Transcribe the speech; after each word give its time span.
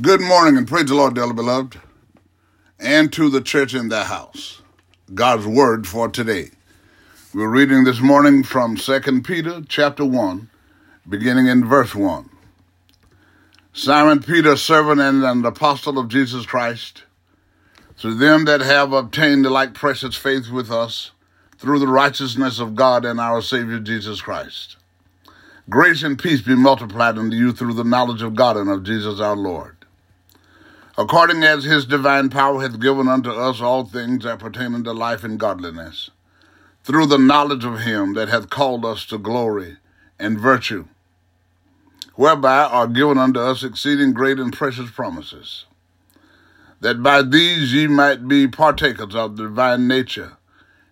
Good 0.00 0.22
morning 0.22 0.56
and 0.56 0.66
praise 0.66 0.86
the 0.86 0.94
Lord, 0.94 1.14
dearly 1.14 1.34
beloved, 1.34 1.78
and 2.78 3.12
to 3.12 3.28
the 3.28 3.42
church 3.42 3.74
in 3.74 3.90
the 3.90 4.04
house. 4.04 4.62
God's 5.12 5.46
word 5.46 5.86
for 5.86 6.08
today. 6.08 6.52
We're 7.34 7.50
reading 7.50 7.84
this 7.84 8.00
morning 8.00 8.42
from 8.42 8.76
2 8.76 9.22
Peter 9.22 9.60
chapter 9.68 10.04
1, 10.04 10.48
beginning 11.06 11.48
in 11.48 11.66
verse 11.66 11.94
1. 11.94 12.30
Simon 13.74 14.22
Peter, 14.22 14.56
servant 14.56 15.02
and 15.02 15.22
an 15.22 15.44
apostle 15.44 15.98
of 15.98 16.08
Jesus 16.08 16.46
Christ, 16.46 17.02
to 17.98 18.14
them 18.14 18.46
that 18.46 18.62
have 18.62 18.94
obtained 18.94 19.44
the 19.44 19.50
like 19.50 19.74
precious 19.74 20.16
faith 20.16 20.50
with 20.50 20.70
us 20.70 21.10
through 21.58 21.80
the 21.80 21.88
righteousness 21.88 22.58
of 22.58 22.74
God 22.74 23.04
and 23.04 23.20
our 23.20 23.42
Savior 23.42 23.80
Jesus 23.80 24.22
Christ. 24.22 24.76
Grace 25.68 26.02
and 26.02 26.18
peace 26.18 26.40
be 26.40 26.54
multiplied 26.54 27.18
unto 27.18 27.36
you 27.36 27.52
through 27.52 27.74
the 27.74 27.84
knowledge 27.84 28.22
of 28.22 28.34
God 28.34 28.56
and 28.56 28.70
of 28.70 28.82
Jesus 28.82 29.20
our 29.20 29.36
Lord. 29.36 29.76
According 30.98 31.44
as 31.44 31.64
his 31.64 31.86
divine 31.86 32.30
power 32.30 32.60
hath 32.60 32.80
given 32.80 33.08
unto 33.08 33.30
us 33.30 33.60
all 33.60 33.84
things 33.84 34.24
that 34.24 34.38
pertain 34.38 34.74
unto 34.74 34.90
life 34.90 35.24
and 35.24 35.38
godliness, 35.38 36.10
through 36.82 37.06
the 37.06 37.18
knowledge 37.18 37.64
of 37.64 37.80
him 37.80 38.14
that 38.14 38.28
hath 38.28 38.50
called 38.50 38.84
us 38.84 39.06
to 39.06 39.18
glory 39.18 39.76
and 40.18 40.38
virtue, 40.38 40.86
whereby 42.14 42.64
are 42.64 42.86
given 42.86 43.18
unto 43.18 43.40
us 43.40 43.62
exceeding 43.62 44.12
great 44.12 44.38
and 44.38 44.52
precious 44.52 44.90
promises, 44.90 45.66
that 46.80 47.02
by 47.02 47.22
these 47.22 47.72
ye 47.72 47.86
might 47.86 48.26
be 48.26 48.48
partakers 48.48 49.14
of 49.14 49.36
the 49.36 49.44
divine 49.44 49.86
nature, 49.86 50.36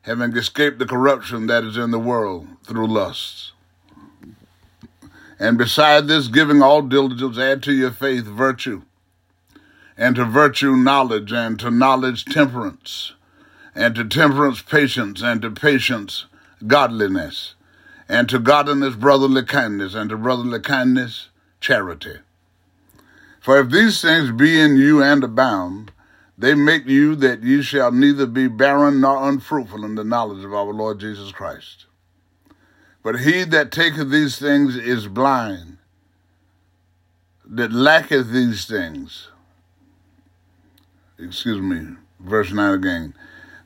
having 0.03 0.35
escaped 0.37 0.79
the 0.79 0.87
corruption 0.87 1.47
that 1.49 1.65
is 1.65 1.77
in 1.77 1.91
the 1.91 1.99
world 1.99 2.47
through 2.65 2.87
lusts. 2.87 3.53
And 5.39 5.59
beside 5.59 6.09
this, 6.09 6.29
giving 6.29 6.63
all 6.63 6.83
diligence, 6.83 7.39
add 7.39 7.63
to 7.65 7.73
your 7.73 7.91
faith 7.91 8.25
virtue, 8.25 8.83
and 9.99 10.15
to 10.15 10.25
virtue 10.25 10.77
knowledge, 10.77 11.33
and 11.33 11.59
to 11.59 11.71
knowledge 11.71 12.25
temperance, 12.25 13.15
and 13.75 13.97
to 13.97 14.05
temperance 14.05 14.63
patience, 14.63 15.21
and 15.21 15.43
to 15.43 15.51
patience 15.51 16.27
godliness, 16.67 17.55
and 18.09 18.29
to 18.29 18.39
godliness 18.39 18.95
brotherly 18.95 19.45
kindness, 19.45 19.95
and 19.95 20.09
to 20.09 20.17
brotherly 20.17 20.61
kindness 20.61 21.29
charity. 21.61 22.19
For 23.41 23.59
if 23.59 23.71
these 23.71 24.01
things 24.01 24.31
be 24.31 24.61
in 24.61 24.77
you 24.77 25.03
and 25.03 25.25
abound, 25.25 25.91
they 26.37 26.55
make 26.55 26.87
you 26.87 27.17
that 27.17 27.43
ye 27.43 27.63
shall 27.63 27.91
neither 27.91 28.27
be 28.27 28.47
barren 28.47 29.01
nor 29.01 29.29
unfruitful 29.29 29.85
in 29.85 29.97
the 29.97 30.05
knowledge 30.05 30.45
of 30.45 30.55
our 30.55 30.73
Lord 30.73 31.01
Jesus 31.01 31.33
Christ. 31.33 31.87
But 33.03 33.21
he 33.21 33.43
that 33.45 33.73
taketh 33.73 34.11
these 34.11 34.39
things 34.39 34.77
is 34.77 35.09
blind, 35.09 35.79
that 37.45 37.73
lacketh 37.73 38.31
these 38.31 38.67
things. 38.67 39.29
Excuse 41.19 41.61
me, 41.61 41.97
verse 42.21 42.53
9 42.53 42.75
again. 42.75 43.15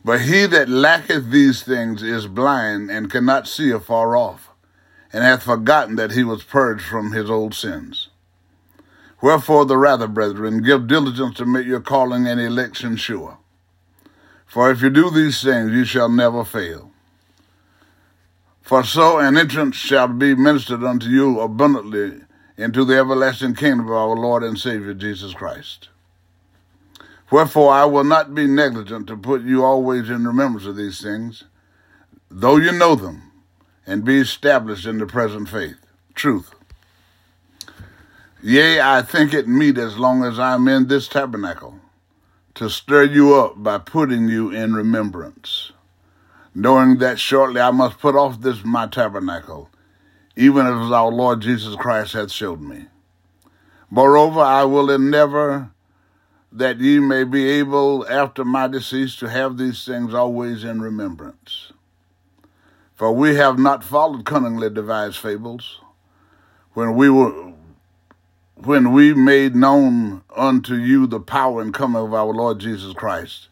But 0.04 0.22
he 0.22 0.46
that 0.46 0.70
lacketh 0.70 1.30
these 1.30 1.62
things 1.62 2.02
is 2.02 2.26
blind 2.26 2.90
and 2.90 3.10
cannot 3.10 3.46
see 3.46 3.70
afar 3.70 4.16
off, 4.16 4.48
and 5.12 5.22
hath 5.22 5.42
forgotten 5.42 5.96
that 5.96 6.12
he 6.12 6.24
was 6.24 6.42
purged 6.42 6.84
from 6.84 7.12
his 7.12 7.28
old 7.28 7.54
sins. 7.54 8.08
Wherefore, 9.20 9.66
the 9.66 9.76
rather, 9.76 10.08
brethren, 10.08 10.62
give 10.62 10.88
diligence 10.88 11.36
to 11.36 11.46
make 11.46 11.66
your 11.66 11.80
calling 11.80 12.26
and 12.26 12.40
election 12.40 12.96
sure. 12.96 13.38
For 14.46 14.70
if 14.70 14.82
you 14.82 14.90
do 14.90 15.10
these 15.10 15.42
things, 15.42 15.70
you 15.72 15.84
shall 15.84 16.08
never 16.08 16.44
fail. 16.44 16.90
For 18.62 18.82
so 18.82 19.18
an 19.18 19.36
entrance 19.36 19.76
shall 19.76 20.08
be 20.08 20.34
ministered 20.34 20.82
unto 20.82 21.06
you 21.06 21.38
abundantly 21.38 22.22
into 22.56 22.84
the 22.84 22.98
everlasting 22.98 23.54
kingdom 23.54 23.86
of 23.86 23.92
our 23.92 24.16
Lord 24.16 24.42
and 24.42 24.58
Savior 24.58 24.94
Jesus 24.94 25.34
Christ. 25.34 25.90
Wherefore 27.32 27.72
I 27.72 27.86
will 27.86 28.04
not 28.04 28.34
be 28.34 28.46
negligent 28.46 29.08
to 29.08 29.16
put 29.16 29.42
you 29.42 29.64
always 29.64 30.08
in 30.08 30.26
remembrance 30.26 30.66
of 30.66 30.76
these 30.76 31.00
things, 31.00 31.44
though 32.30 32.58
you 32.58 32.70
know 32.70 32.94
them, 32.94 33.32
and 33.86 34.04
be 34.04 34.18
established 34.18 34.86
in 34.86 34.98
the 34.98 35.06
present 35.06 35.48
faith, 35.48 35.78
truth. 36.14 36.54
Yea, 38.42 38.80
I 38.80 39.02
think 39.02 39.34
it 39.34 39.48
meet 39.48 39.78
as 39.78 39.98
long 39.98 40.22
as 40.22 40.38
I 40.38 40.54
am 40.54 40.68
in 40.68 40.86
this 40.86 41.08
tabernacle, 41.08 41.80
to 42.54 42.70
stir 42.70 43.04
you 43.04 43.34
up 43.34 43.60
by 43.62 43.78
putting 43.78 44.28
you 44.28 44.50
in 44.50 44.74
remembrance 44.74 45.72
knowing 46.54 46.98
that 46.98 47.18
shortly 47.18 47.60
I 47.60 47.70
must 47.70 47.98
put 47.98 48.14
off 48.14 48.40
this 48.40 48.64
my 48.64 48.86
tabernacle, 48.86 49.70
even 50.36 50.66
as 50.66 50.90
our 50.90 51.10
Lord 51.10 51.40
Jesus 51.40 51.76
Christ 51.76 52.12
hath 52.12 52.30
showed 52.30 52.60
me. 52.60 52.86
Moreover, 53.90 54.40
I 54.40 54.64
will 54.64 54.90
endeavor 54.90 55.70
that 56.52 56.78
ye 56.78 56.98
may 57.00 57.24
be 57.24 57.48
able 57.48 58.06
after 58.08 58.44
my 58.44 58.68
decease 58.68 59.16
to 59.16 59.28
have 59.28 59.56
these 59.56 59.84
things 59.84 60.12
always 60.12 60.64
in 60.64 60.82
remembrance. 60.82 61.72
For 62.94 63.10
we 63.10 63.36
have 63.36 63.58
not 63.58 63.82
followed 63.82 64.26
cunningly 64.26 64.70
devised 64.70 65.16
fables, 65.16 65.80
when 66.74 66.94
we 66.94 67.10
were 67.10 67.52
when 68.54 68.92
we 68.92 69.12
made 69.12 69.56
known 69.56 70.22
unto 70.36 70.74
you 70.74 71.06
the 71.06 71.18
power 71.18 71.60
and 71.60 71.74
coming 71.74 72.00
of 72.00 72.14
our 72.14 72.32
Lord 72.32 72.60
Jesus 72.60 72.92
Christ, 72.92 73.48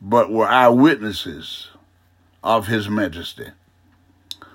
but 0.00 0.30
were 0.30 0.46
eyewitnesses 0.46 1.68
of 2.44 2.68
his 2.68 2.88
majesty. 2.88 3.48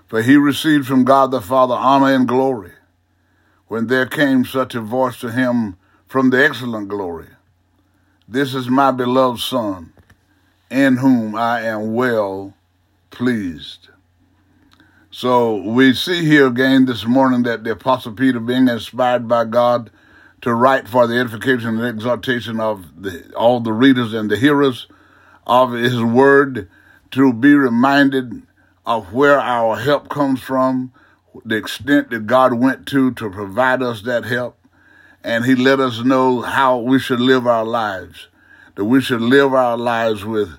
For 0.07 0.21
he 0.21 0.37
received 0.37 0.87
from 0.87 1.03
God 1.03 1.31
the 1.31 1.41
Father 1.41 1.73
honor 1.73 2.13
and 2.13 2.27
glory 2.27 2.71
when 3.67 3.87
there 3.87 4.05
came 4.05 4.45
such 4.45 4.75
a 4.75 4.81
voice 4.81 5.19
to 5.19 5.31
him 5.31 5.75
from 6.07 6.29
the 6.29 6.43
excellent 6.43 6.87
glory. 6.87 7.27
This 8.27 8.55
is 8.55 8.67
my 8.69 8.89
beloved 8.89 9.39
Son, 9.39 9.93
in 10.71 10.97
whom 10.97 11.35
I 11.35 11.61
am 11.61 11.93
well 11.93 12.55
pleased. 13.11 13.89
So 15.11 15.57
we 15.57 15.93
see 15.93 16.25
here 16.25 16.47
again 16.47 16.85
this 16.85 17.05
morning 17.05 17.43
that 17.43 17.63
the 17.63 17.73
Apostle 17.73 18.13
Peter, 18.13 18.39
being 18.39 18.67
inspired 18.67 19.27
by 19.27 19.45
God 19.45 19.91
to 20.41 20.55
write 20.55 20.87
for 20.87 21.05
the 21.05 21.19
edification 21.19 21.77
and 21.77 21.85
exhortation 21.85 22.59
of 22.59 22.99
the, 22.99 23.31
all 23.35 23.59
the 23.59 23.71
readers 23.71 24.11
and 24.11 24.31
the 24.31 24.37
hearers 24.37 24.87
of 25.45 25.73
his 25.73 26.01
word, 26.01 26.67
to 27.11 27.31
be 27.31 27.53
reminded 27.53 28.41
of 28.87 29.13
where 29.13 29.39
our 29.39 29.77
help 29.77 30.09
comes 30.09 30.41
from, 30.41 30.91
the 31.45 31.57
extent 31.57 32.09
that 32.09 32.25
God 32.25 32.55
went 32.55 32.87
to 32.87 33.11
to 33.11 33.29
provide 33.29 33.83
us 33.83 34.01
that 34.01 34.25
help, 34.25 34.57
and 35.25 35.43
He 35.43 35.55
let 35.55 35.79
us 35.79 36.03
know 36.03 36.41
how 36.41 36.77
we 36.77 36.99
should 36.99 37.19
live 37.19 37.47
our 37.47 37.65
lives, 37.65 38.27
that 38.75 38.85
we 38.85 39.01
should 39.01 39.21
live 39.21 39.55
our 39.55 39.75
lives 39.75 40.23
with 40.23 40.49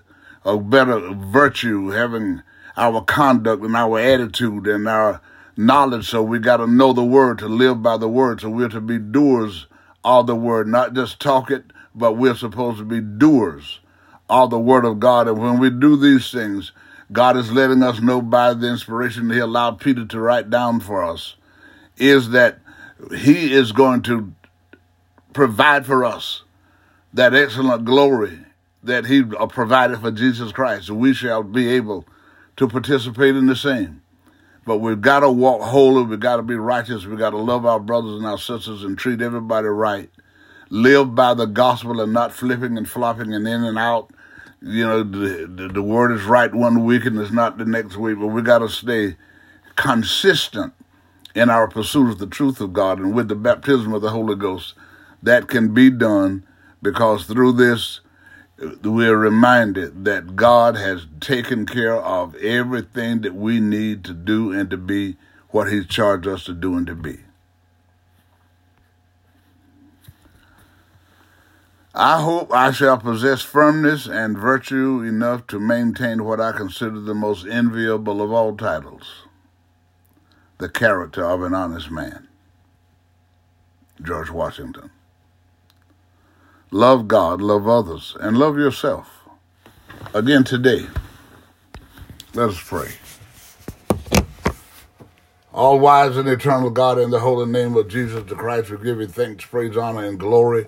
a 0.44 0.58
better 0.58 0.98
virtue, 1.14 1.90
having 1.90 2.42
our 2.76 3.00
conduct 3.02 3.62
and 3.62 3.76
our 3.76 3.96
attitude 3.96 4.66
and 4.66 4.88
our 4.88 5.20
knowledge. 5.56 6.08
So 6.08 6.20
we 6.20 6.40
got 6.40 6.56
to 6.56 6.66
know 6.66 6.92
the 6.92 7.04
word 7.04 7.38
to 7.38 7.46
live 7.46 7.80
by 7.80 7.96
the 7.96 8.08
word. 8.08 8.40
So 8.40 8.50
we're 8.50 8.68
to 8.70 8.80
be 8.80 8.98
doers 8.98 9.68
of 10.04 10.26
the 10.26 10.34
word, 10.34 10.66
not 10.66 10.94
just 10.94 11.20
talk 11.20 11.48
it, 11.52 11.66
but 11.94 12.14
we're 12.14 12.34
supposed 12.34 12.78
to 12.78 12.84
be 12.84 13.00
doers 13.00 13.78
of 14.28 14.50
the 14.50 14.58
Word 14.58 14.84
of 14.84 14.98
God. 14.98 15.28
And 15.28 15.38
when 15.38 15.60
we 15.60 15.70
do 15.70 15.96
these 15.96 16.32
things, 16.32 16.72
God 17.12 17.36
is 17.36 17.52
letting 17.52 17.84
us 17.84 18.00
know 18.00 18.20
by 18.20 18.52
the 18.52 18.68
inspiration 18.68 19.30
He 19.30 19.38
allowed 19.38 19.78
Peter 19.78 20.04
to 20.04 20.18
write 20.20 20.50
down 20.50 20.80
for 20.80 21.04
us 21.04 21.36
is 21.96 22.30
that 22.30 22.58
He 23.16 23.52
is 23.52 23.70
going 23.70 24.02
to 24.02 24.34
provide 25.36 25.86
for 25.86 26.04
us 26.04 26.42
that 27.12 27.34
excellent 27.34 27.84
glory 27.84 28.40
that 28.82 29.06
He 29.06 29.22
uh, 29.38 29.46
provided 29.46 30.00
for 30.00 30.10
Jesus 30.10 30.50
Christ. 30.50 30.86
So 30.86 30.94
we 30.94 31.14
shall 31.14 31.42
be 31.42 31.68
able 31.68 32.04
to 32.56 32.66
participate 32.66 33.36
in 33.36 33.46
the 33.46 33.56
same. 33.56 34.02
But 34.64 34.78
we've 34.78 35.00
got 35.00 35.20
to 35.20 35.30
walk 35.30 35.62
holy. 35.62 36.02
We've 36.02 36.18
got 36.18 36.36
to 36.36 36.42
be 36.42 36.56
righteous. 36.56 37.06
We've 37.06 37.18
got 37.18 37.30
to 37.30 37.36
love 37.36 37.64
our 37.64 37.78
brothers 37.78 38.16
and 38.16 38.26
our 38.26 38.38
sisters 38.38 38.82
and 38.82 38.98
treat 38.98 39.22
everybody 39.22 39.68
right. 39.68 40.10
Live 40.70 41.14
by 41.14 41.34
the 41.34 41.46
gospel 41.46 42.00
and 42.00 42.12
not 42.12 42.32
flipping 42.32 42.76
and 42.76 42.88
flopping 42.88 43.32
and 43.32 43.46
in 43.46 43.62
and 43.62 43.78
out 43.78 44.10
you 44.62 44.84
know, 44.84 45.02
the, 45.02 45.46
the, 45.46 45.68
the 45.68 45.82
word 45.82 46.12
is 46.12 46.24
right 46.24 46.52
one 46.52 46.84
week 46.84 47.04
and 47.04 47.18
it's 47.18 47.30
not 47.30 47.58
the 47.58 47.64
next 47.64 47.96
week, 47.96 48.18
but 48.18 48.28
we 48.28 48.42
got 48.42 48.58
to 48.58 48.68
stay 48.68 49.16
consistent 49.76 50.72
in 51.34 51.50
our 51.50 51.68
pursuit 51.68 52.10
of 52.10 52.18
the 52.18 52.26
truth 52.26 52.60
of 52.60 52.72
God 52.72 52.98
and 52.98 53.14
with 53.14 53.28
the 53.28 53.34
baptism 53.34 53.92
of 53.92 54.02
the 54.02 54.10
Holy 54.10 54.34
Ghost. 54.34 54.74
That 55.22 55.48
can 55.48 55.74
be 55.74 55.90
done 55.90 56.46
because 56.82 57.26
through 57.26 57.52
this, 57.52 58.00
we're 58.58 59.16
reminded 59.16 60.04
that 60.04 60.36
God 60.36 60.76
has 60.76 61.06
taken 61.20 61.66
care 61.66 61.96
of 61.96 62.34
everything 62.36 63.20
that 63.22 63.34
we 63.34 63.60
need 63.60 64.04
to 64.04 64.14
do 64.14 64.52
and 64.52 64.70
to 64.70 64.76
be 64.76 65.16
what 65.50 65.70
He's 65.70 65.86
charged 65.86 66.26
us 66.26 66.44
to 66.44 66.54
do 66.54 66.76
and 66.76 66.86
to 66.86 66.94
be. 66.94 67.18
I 71.94 72.20
hope 72.20 72.52
I 72.52 72.72
shall 72.72 72.98
possess 72.98 73.40
firmness 73.40 74.06
and 74.06 74.36
virtue 74.36 75.00
enough 75.00 75.46
to 75.46 75.58
maintain 75.58 76.24
what 76.24 76.42
I 76.42 76.52
consider 76.52 77.00
the 77.00 77.14
most 77.14 77.46
enviable 77.46 78.20
of 78.20 78.32
all 78.32 78.54
titles 78.54 79.26
the 80.58 80.68
character 80.68 81.24
of 81.24 81.42
an 81.42 81.54
honest 81.54 81.90
man. 81.90 82.28
George 84.02 84.30
Washington. 84.30 84.90
Love 86.70 87.08
God, 87.08 87.40
love 87.40 87.68
others, 87.68 88.16
and 88.20 88.36
love 88.36 88.56
yourself. 88.56 89.08
Again 90.14 90.44
today, 90.44 90.86
let 92.34 92.50
us 92.50 92.62
pray. 92.62 92.90
All 95.52 95.80
wise 95.80 96.16
and 96.16 96.28
eternal 96.28 96.70
God, 96.70 96.98
in 96.98 97.10
the 97.10 97.20
holy 97.20 97.50
name 97.50 97.76
of 97.76 97.88
Jesus 97.88 98.24
the 98.28 98.34
Christ, 98.34 98.70
we 98.70 98.76
give 98.76 99.00
you 99.00 99.06
thanks, 99.06 99.44
praise, 99.44 99.76
honor, 99.76 100.04
and 100.04 100.18
glory 100.20 100.66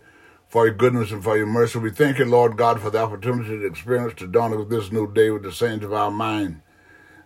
for 0.49 0.67
your 0.67 0.75
goodness 0.75 1.13
and 1.13 1.23
for 1.23 1.37
your 1.37 1.47
mercy. 1.47 1.79
We 1.79 1.91
thank 1.91 2.19
you, 2.19 2.25
Lord 2.25 2.57
God, 2.57 2.81
for 2.81 2.89
the 2.89 3.03
opportunity 3.03 3.59
to 3.59 3.67
experience 3.67 4.15
the 4.19 4.27
dawn 4.27 4.55
of 4.55 4.71
this 4.71 4.91
new 4.91 5.13
day 5.13 5.31
with 5.31 5.43
the 5.43 5.53
saints 5.53 5.85
of 5.85 5.93
our 5.93 6.11
mind. 6.11 6.63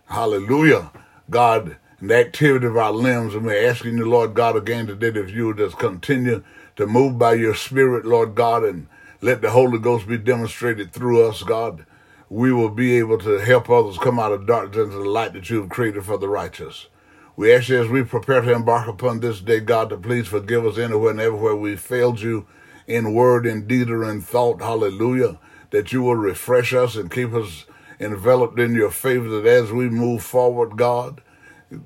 Hallelujah. 0.07 0.91
God, 1.29 1.77
and 2.01 2.09
the 2.09 2.17
activity 2.17 2.65
of 2.65 2.75
our 2.75 2.91
limbs. 2.91 3.33
And 3.33 3.45
we're 3.45 3.69
asking 3.69 3.97
you, 3.97 4.09
Lord 4.09 4.33
God, 4.33 4.57
again 4.57 4.87
today 4.87 5.09
that 5.11 5.29
you 5.29 5.47
would 5.47 5.57
just 5.57 5.79
continue 5.79 6.43
to 6.75 6.87
move 6.87 7.17
by 7.17 7.33
your 7.33 7.55
spirit, 7.55 8.05
Lord 8.05 8.35
God, 8.35 8.63
and 8.63 8.87
let 9.21 9.41
the 9.41 9.51
Holy 9.51 9.79
Ghost 9.79 10.07
be 10.07 10.17
demonstrated 10.17 10.91
through 10.91 11.27
us, 11.27 11.43
God. 11.43 11.85
We 12.29 12.51
will 12.51 12.69
be 12.69 12.97
able 12.97 13.19
to 13.19 13.39
help 13.39 13.69
others 13.69 13.97
come 13.97 14.19
out 14.19 14.31
of 14.31 14.47
darkness 14.47 14.85
into 14.85 14.97
the 14.97 15.09
light 15.09 15.33
that 15.33 15.49
you 15.49 15.61
have 15.61 15.69
created 15.69 16.05
for 16.05 16.17
the 16.17 16.29
righteous. 16.29 16.87
We 17.35 17.53
ask 17.53 17.69
you 17.69 17.81
as 17.81 17.89
we 17.89 18.03
prepare 18.03 18.41
to 18.41 18.53
embark 18.53 18.87
upon 18.87 19.19
this 19.19 19.39
day, 19.39 19.59
God, 19.59 19.89
to 19.89 19.97
please 19.97 20.27
forgive 20.27 20.65
us 20.65 20.77
anywhere 20.77 21.11
and 21.11 21.19
everywhere 21.19 21.55
we 21.55 21.75
failed 21.75 22.21
you 22.21 22.47
in 22.87 23.13
word, 23.13 23.45
in 23.45 23.67
deed, 23.67 23.89
or 23.89 24.09
in 24.09 24.21
thought. 24.21 24.61
Hallelujah. 24.61 25.39
That 25.71 25.91
you 25.91 26.03
will 26.03 26.15
refresh 26.15 26.73
us 26.73 26.95
and 26.95 27.11
keep 27.11 27.33
us 27.33 27.65
enveloped 27.99 28.59
in 28.59 28.75
your 28.75 28.91
favor 28.91 29.29
that 29.29 29.47
as 29.47 29.71
we 29.71 29.89
move 29.89 30.23
forward, 30.23 30.77
God, 30.77 31.21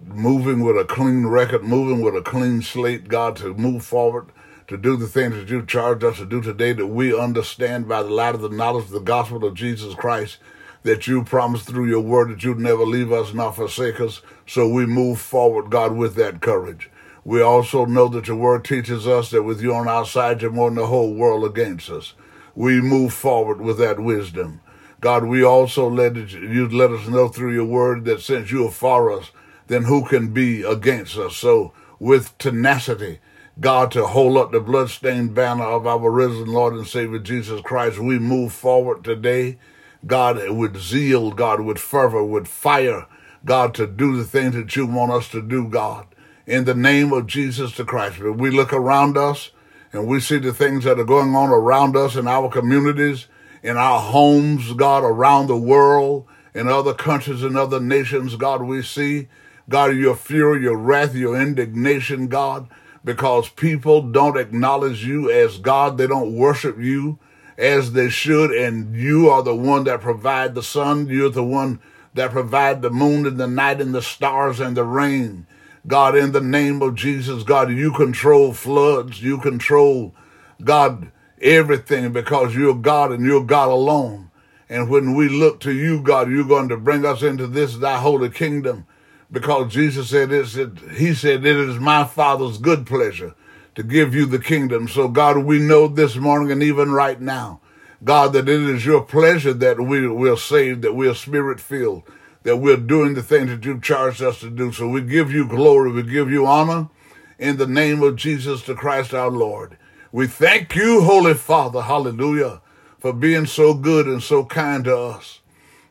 moving 0.05 0.61
with 0.63 0.77
a 0.77 0.85
clean 0.85 1.27
record, 1.27 1.63
moving 1.63 2.01
with 2.01 2.15
a 2.15 2.21
clean 2.21 2.61
slate, 2.61 3.07
God, 3.07 3.35
to 3.37 3.53
move 3.53 3.85
forward, 3.85 4.31
to 4.67 4.77
do 4.77 4.97
the 4.97 5.07
things 5.07 5.35
that 5.35 5.49
you 5.49 5.65
charged 5.65 6.03
us 6.03 6.17
to 6.17 6.25
do 6.25 6.41
today, 6.41 6.73
that 6.73 6.87
we 6.87 7.17
understand 7.17 7.87
by 7.87 8.03
the 8.03 8.09
light 8.09 8.35
of 8.35 8.41
the 8.41 8.49
knowledge 8.49 8.85
of 8.85 8.91
the 8.91 8.99
gospel 8.99 9.45
of 9.45 9.53
Jesus 9.53 9.93
Christ, 9.95 10.37
that 10.83 11.07
you 11.07 11.23
promised 11.23 11.67
through 11.67 11.87
your 11.87 12.01
word 12.01 12.29
that 12.29 12.43
you'd 12.43 12.59
never 12.59 12.83
leave 12.83 13.11
us 13.11 13.33
nor 13.33 13.51
forsake 13.53 13.99
us. 13.99 14.21
So 14.45 14.67
we 14.67 14.85
move 14.85 15.19
forward, 15.19 15.69
God, 15.69 15.93
with 15.93 16.15
that 16.15 16.41
courage. 16.41 16.89
We 17.23 17.41
also 17.41 17.85
know 17.85 18.07
that 18.09 18.27
your 18.27 18.37
word 18.37 18.63
teaches 18.63 19.05
us 19.05 19.31
that 19.31 19.43
with 19.43 19.61
you 19.61 19.73
on 19.73 19.87
our 19.87 20.05
side, 20.05 20.41
you're 20.41 20.51
more 20.51 20.69
than 20.69 20.75
the 20.75 20.87
whole 20.87 21.13
world 21.13 21.43
against 21.43 21.89
us. 21.89 22.13
We 22.55 22.81
move 22.81 23.13
forward 23.13 23.59
with 23.59 23.77
that 23.79 23.99
wisdom. 23.99 24.61
God, 24.99 25.25
we 25.25 25.43
also 25.43 25.89
let 25.89 26.15
you 26.15 26.67
let 26.69 26.91
us 26.91 27.07
know 27.07 27.27
through 27.27 27.53
your 27.53 27.65
word 27.65 28.05
that 28.05 28.21
since 28.21 28.49
you 28.49 28.65
are 28.67 28.71
for 28.71 29.11
us, 29.11 29.31
then 29.67 29.83
who 29.83 30.05
can 30.05 30.33
be 30.33 30.63
against 30.63 31.17
us? 31.17 31.35
So 31.35 31.73
with 31.99 32.37
tenacity, 32.37 33.19
God, 33.59 33.91
to 33.93 34.05
hold 34.05 34.37
up 34.37 34.51
the 34.51 34.59
bloodstained 34.59 35.33
banner 35.33 35.63
of 35.63 35.87
our 35.87 36.11
risen 36.11 36.45
Lord 36.45 36.75
and 36.75 36.85
Savior 36.85 37.17
Jesus 37.17 37.59
Christ, 37.61 37.97
we 37.97 38.19
move 38.19 38.53
forward 38.53 39.03
today, 39.03 39.57
God, 40.05 40.49
with 40.51 40.77
zeal, 40.77 41.31
God, 41.31 41.61
with 41.61 41.79
fervor, 41.79 42.23
with 42.23 42.47
fire, 42.47 43.07
God, 43.43 43.73
to 43.73 43.87
do 43.87 44.15
the 44.15 44.25
things 44.25 44.53
that 44.53 44.75
you 44.75 44.85
want 44.85 45.11
us 45.11 45.27
to 45.29 45.41
do, 45.41 45.67
God, 45.67 46.05
in 46.45 46.65
the 46.65 46.75
name 46.75 47.11
of 47.11 47.25
Jesus 47.25 47.75
the 47.75 47.83
Christ. 47.83 48.19
But 48.19 48.33
we 48.33 48.51
look 48.51 48.71
around 48.71 49.17
us 49.17 49.49
and 49.91 50.05
we 50.05 50.19
see 50.19 50.37
the 50.37 50.53
things 50.53 50.83
that 50.83 50.99
are 50.99 51.03
going 51.03 51.35
on 51.35 51.49
around 51.49 51.97
us 51.97 52.15
in 52.15 52.27
our 52.27 52.49
communities, 52.49 53.25
in 53.63 53.75
our 53.75 53.99
homes, 53.99 54.71
God, 54.73 55.03
around 55.03 55.47
the 55.47 55.57
world, 55.57 56.27
in 56.53 56.67
other 56.67 56.93
countries 56.93 57.41
and 57.41 57.57
other 57.57 57.79
nations, 57.79 58.35
God, 58.35 58.61
we 58.61 58.83
see, 58.83 59.29
God, 59.67 59.95
your 59.95 60.15
fury, 60.15 60.61
your 60.61 60.77
wrath, 60.77 61.15
your 61.15 61.41
indignation, 61.41 62.27
God, 62.27 62.67
because 63.07 63.47
people 63.47 64.01
don't 64.01 64.37
acknowledge 64.37 65.05
you 65.05 65.31
as 65.31 65.59
God. 65.59 65.97
They 65.97 66.07
don't 66.07 66.35
worship 66.35 66.77
you 66.77 67.17
as 67.57 67.93
they 67.93 68.09
should. 68.09 68.51
And 68.51 68.93
you 68.93 69.29
are 69.29 69.41
the 69.41 69.55
one 69.55 69.85
that 69.85 70.01
provide 70.01 70.55
the 70.55 70.61
sun. 70.61 71.07
You're 71.07 71.29
the 71.29 71.41
one 71.41 71.79
that 72.15 72.31
provide 72.31 72.81
the 72.81 72.89
moon 72.89 73.25
and 73.25 73.37
the 73.37 73.47
night 73.47 73.79
and 73.79 73.95
the 73.95 74.01
stars 74.01 74.59
and 74.59 74.75
the 74.75 74.83
rain. 74.83 75.47
God, 75.87 76.17
in 76.17 76.33
the 76.33 76.41
name 76.41 76.81
of 76.81 76.95
Jesus, 76.95 77.43
God, 77.43 77.71
you 77.71 77.93
control 77.93 78.51
floods. 78.51 79.23
You 79.23 79.37
control, 79.37 80.13
God, 80.61 81.09
everything 81.41 82.11
because 82.11 82.55
you're 82.55 82.75
God 82.75 83.13
and 83.13 83.25
you're 83.25 83.45
God 83.45 83.69
alone. 83.69 84.31
And 84.67 84.89
when 84.89 85.15
we 85.15 85.29
look 85.29 85.61
to 85.61 85.71
you, 85.71 86.01
God, 86.01 86.29
you're 86.29 86.43
going 86.43 86.67
to 86.67 86.75
bring 86.75 87.05
us 87.05 87.23
into 87.23 87.47
this 87.47 87.77
thy 87.77 87.99
holy 87.99 88.29
kingdom 88.29 88.85
because 89.31 89.73
Jesus 89.73 90.09
said 90.09 90.29
this, 90.29 90.53
he 90.95 91.13
said, 91.13 91.45
it 91.45 91.57
is 91.57 91.79
my 91.79 92.03
father's 92.05 92.57
good 92.57 92.85
pleasure 92.85 93.35
to 93.75 93.83
give 93.83 94.15
you 94.15 94.25
the 94.25 94.39
kingdom. 94.39 94.87
So 94.87 95.07
God, 95.07 95.37
we 95.39 95.59
know 95.59 95.87
this 95.87 96.15
morning 96.15 96.51
and 96.51 96.63
even 96.63 96.91
right 96.91 97.19
now, 97.19 97.59
God, 98.03 98.33
that 98.33 98.47
it 98.47 98.61
is 98.61 98.85
your 98.85 99.01
pleasure 99.03 99.53
that 99.53 99.79
we 99.79 100.07
will 100.07 100.37
saved, 100.37 100.81
that 100.83 100.93
we 100.95 101.07
are 101.07 101.15
spirit 101.15 101.59
filled, 101.59 102.03
that 102.43 102.57
we're 102.57 102.77
doing 102.77 103.13
the 103.13 103.23
things 103.23 103.49
that 103.49 103.65
you've 103.65 103.81
charged 103.81 104.21
us 104.21 104.39
to 104.39 104.49
do. 104.49 104.71
So 104.71 104.87
we 104.87 105.01
give 105.01 105.31
you 105.31 105.47
glory. 105.47 105.91
We 105.91 106.03
give 106.03 106.31
you 106.31 106.45
honor 106.45 106.89
in 107.37 107.57
the 107.57 107.67
name 107.67 108.01
of 108.01 108.15
Jesus 108.15 108.63
the 108.63 108.75
Christ 108.75 109.13
our 109.13 109.29
Lord. 109.29 109.77
We 110.11 110.27
thank 110.27 110.75
you, 110.75 111.01
Holy 111.01 111.33
Father, 111.33 111.81
hallelujah, 111.81 112.61
for 112.97 113.13
being 113.13 113.45
so 113.45 113.73
good 113.73 114.07
and 114.07 114.23
so 114.23 114.45
kind 114.45 114.85
to 114.85 114.97
us. 114.97 115.41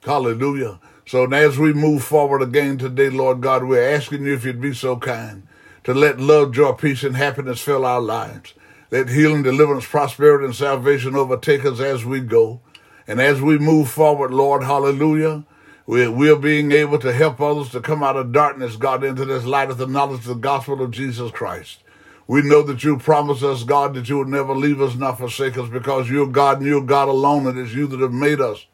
Hallelujah. 0.03 0.81
So 1.09 1.25
as 1.25 1.57
we 1.57 1.73
move 1.73 2.03
forward 2.03 2.43
again 2.43 2.79
today, 2.79 3.11
Lord 3.11 3.41
God, 3.41 3.63
we're 3.63 3.95
asking 3.95 4.27
you 4.27 4.35
if 4.35 4.45
you'd 4.45 4.61
be 4.61 4.75
so 4.75 4.97
kind 4.97 5.47
to 5.85 5.95
let 5.95 6.19
love, 6.19 6.51
joy, 6.51 6.73
peace, 6.73 7.05
and 7.05 7.17
happiness 7.17 7.61
fill 7.61 7.87
our 7.87 8.01
lives. 8.01 8.55
Let 8.91 9.11
healing, 9.11 9.45
deliverance, 9.45 9.87
prosperity, 9.87 10.47
and 10.47 10.55
salvation 10.55 11.15
overtake 11.15 11.65
us 11.65 11.79
as 11.79 12.05
we 12.05 12.19
go. 12.19 12.61
And 13.07 13.21
as 13.21 13.41
we 13.41 13.57
move 13.57 13.89
forward, 13.89 14.33
Lord, 14.33 14.65
hallelujah, 14.65 15.45
we're, 15.87 16.11
we're 16.11 16.35
being 16.35 16.73
able 16.73 16.99
to 16.99 17.13
help 17.13 17.41
others 17.41 17.71
to 17.71 17.81
come 17.81 18.03
out 18.03 18.17
of 18.17 18.33
darkness, 18.33 18.75
God, 18.75 19.05
into 19.05 19.25
this 19.25 19.45
light 19.45 19.71
of 19.71 19.79
the 19.79 19.87
knowledge 19.87 20.23
of 20.23 20.27
the 20.27 20.35
gospel 20.35 20.83
of 20.83 20.91
Jesus 20.91 21.31
Christ. 21.31 21.85
We 22.27 22.43
know 22.43 22.63
that 22.63 22.83
you 22.83 22.99
promised 22.99 23.45
us, 23.45 23.63
God, 23.63 23.95
that 23.95 24.09
you 24.09 24.19
would 24.19 24.27
never 24.27 24.57
leave 24.57 24.81
us 24.81 24.97
nor 24.97 25.15
forsake 25.15 25.57
us 25.57 25.69
because 25.69 26.11
you're 26.11 26.27
God 26.27 26.59
and 26.59 26.67
you're 26.67 26.83
God 26.83 27.07
alone, 27.07 27.47
and 27.47 27.57
it's 27.57 27.75
you 27.75 27.87
that 27.87 28.01
have 28.01 28.13
made 28.13 28.41
us 28.41 28.67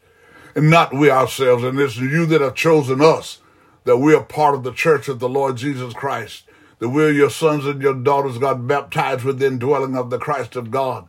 and 0.54 0.70
not 0.70 0.94
we 0.94 1.10
ourselves. 1.10 1.64
And 1.64 1.78
it's 1.78 1.96
you 1.96 2.26
that 2.26 2.41
have 2.41 2.55
chosen 2.55 3.00
us, 3.00 3.41
that 3.84 3.98
we 3.98 4.15
are 4.15 4.22
part 4.22 4.55
of 4.55 4.62
the 4.62 4.72
church 4.72 5.08
of 5.08 5.19
the 5.19 5.29
Lord 5.29 5.56
Jesus 5.56 5.94
Christ, 5.94 6.44
that 6.79 6.91
we're 6.91 7.12
your 7.12 7.31
sons 7.31 7.67
and 7.67 7.81
your 7.81 7.94
daughters, 7.94 8.38
God, 8.38 8.67
baptized 8.67 9.24
within 9.24 9.58
dwelling 9.58 9.96
of 9.96 10.10
the 10.10 10.19
Christ 10.19 10.56
of 10.56 10.70
God. 10.70 11.08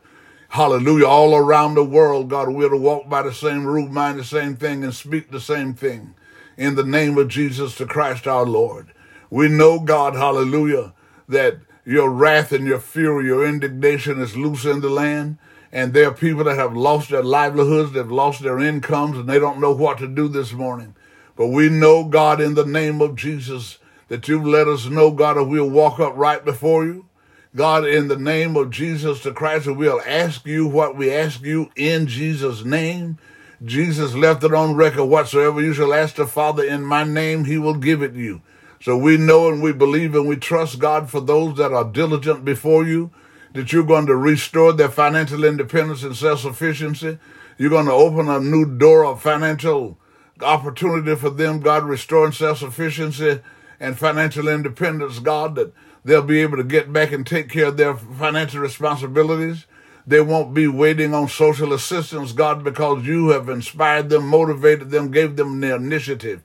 Hallelujah. 0.50 1.08
All 1.08 1.36
around 1.36 1.74
the 1.74 1.84
world, 1.84 2.29
God, 2.29 2.50
we're 2.50 2.70
to 2.70 2.77
walk 2.77 3.10
by 3.10 3.24
the 3.24 3.34
same 3.34 3.65
rule, 3.65 3.89
mind 3.89 4.20
the 4.20 4.24
same 4.24 4.56
thing, 4.56 4.84
and 4.84 4.94
speak 4.94 5.32
the 5.32 5.41
same 5.41 5.74
thing. 5.74 6.13
In 6.58 6.75
the 6.75 6.84
name 6.84 7.18
of 7.18 7.27
Jesus 7.27 7.75
the 7.75 7.88
Christ 7.88 8.27
our 8.27 8.46
Lord. 8.46 8.94
We 9.32 9.48
know, 9.48 9.79
God, 9.79 10.13
hallelujah, 10.13 10.94
that 11.27 11.58
your 11.86 12.12
wrath 12.12 12.51
and 12.51 12.68
your 12.68 12.79
fury, 12.79 13.25
your 13.25 13.48
indignation 13.48 14.22
is 14.22 14.38
loose 14.38 14.63
in 14.63 14.82
the 14.82 14.89
land. 14.89 15.39
And 15.74 15.92
there 15.92 16.08
are 16.08 16.13
people 16.13 16.44
that 16.44 16.56
have 16.56 16.77
lost 16.77 17.10
their 17.10 17.24
livelihoods, 17.24 17.94
they've 17.94 18.10
lost 18.10 18.44
their 18.44 18.60
incomes, 18.60 19.18
and 19.18 19.27
they 19.27 19.39
don't 19.39 19.60
know 19.60 19.72
what 19.72 19.98
to 19.98 20.08
do 20.08 20.27
this 20.27 20.53
morning. 20.53 20.94
But 21.36 21.48
we 21.48 21.68
know, 21.68 22.03
God, 22.03 22.39
in 22.39 22.53
the 22.53 22.65
name 22.65 23.01
of 23.01 23.15
Jesus, 23.15 23.80
that 24.08 24.27
you've 24.27 24.46
let 24.46 24.68
us 24.68 24.86
know, 24.86 25.10
God, 25.10 25.36
that 25.36 25.46
we'll 25.46 25.68
walk 25.68 26.00
up 26.00 26.15
right 26.15 26.46
before 26.46 26.86
you. 26.86 27.08
God, 27.56 27.88
in 27.88 28.08
the 28.08 28.15
name 28.15 28.56
of 28.56 28.70
Jesus 28.70 29.24
the 29.24 29.32
Christ, 29.32 29.65
we'll 29.65 30.01
ask 30.06 30.46
you 30.46 30.68
what 30.68 30.96
we 30.96 31.12
ask 31.12 31.42
you 31.42 31.72
in 31.75 32.06
Jesus' 32.06 32.63
name. 32.63 33.18
Jesus 33.65 34.13
left 34.13 34.44
it 34.44 34.53
on 34.53 34.75
record, 34.75 35.06
whatsoever 35.06 35.60
you 35.60 35.74
shall 35.74 35.96
ask 35.96 36.18
the 36.18 36.27
Father 36.27 36.63
in 36.63 36.84
my 36.84 37.03
name, 37.03 37.46
he 37.46 37.58
will 37.58 37.77
give 37.77 38.03
it 38.03 38.13
you. 38.13 38.44
So 38.80 38.96
we 38.96 39.18
know 39.18 39.50
and 39.50 39.63
we 39.63 39.74
believe 39.74 40.13
and 40.13 40.27
we 40.27 40.36
trust 40.36 40.77
God 40.77 41.10
for 41.10 41.20
those 41.20 41.58
that 41.58 41.74
are 41.74 41.86
diligent 41.86 42.46
before 42.46 42.86
you 42.86 43.10
that 43.53 43.72
you're 43.72 43.83
going 43.83 44.07
to 44.07 44.15
restore 44.15 44.74
their 44.74 44.89
financial 44.89 45.43
independence 45.43 46.03
and 46.03 46.15
self-sufficiency. 46.15 47.19
You're 47.57 47.69
going 47.69 47.86
to 47.86 47.91
open 47.91 48.27
a 48.27 48.39
new 48.39 48.65
door 48.65 49.05
of 49.05 49.22
financial 49.22 49.98
opportunity 50.41 51.15
for 51.15 51.29
them, 51.29 51.60
God, 51.60 51.83
restoring 51.83 52.31
self-sufficiency 52.31 53.41
and 53.79 53.98
financial 53.98 54.48
independence, 54.48 55.19
God, 55.19 55.55
that 55.55 55.72
they'll 56.03 56.24
be 56.24 56.41
able 56.41 56.57
to 56.57 56.63
get 56.63 56.91
back 56.91 57.12
and 57.12 57.25
take 57.25 57.50
care 57.50 57.67
of 57.67 57.77
their 57.77 57.95
financial 57.95 58.60
responsibilities. 58.60 59.67
They 60.05 60.19
won't 60.19 60.53
be 60.53 60.67
waiting 60.67 61.13
on 61.13 61.27
social 61.29 61.72
assistance, 61.74 62.33
God, 62.33 62.63
because 62.63 63.05
you 63.05 63.29
have 63.29 63.48
inspired 63.50 64.10
them, 64.10 64.27
motivated 64.27 64.89
them, 64.89 65.12
gave 65.12 65.36
them 65.36 65.62
the 65.62 65.75
initiative. 65.75 66.43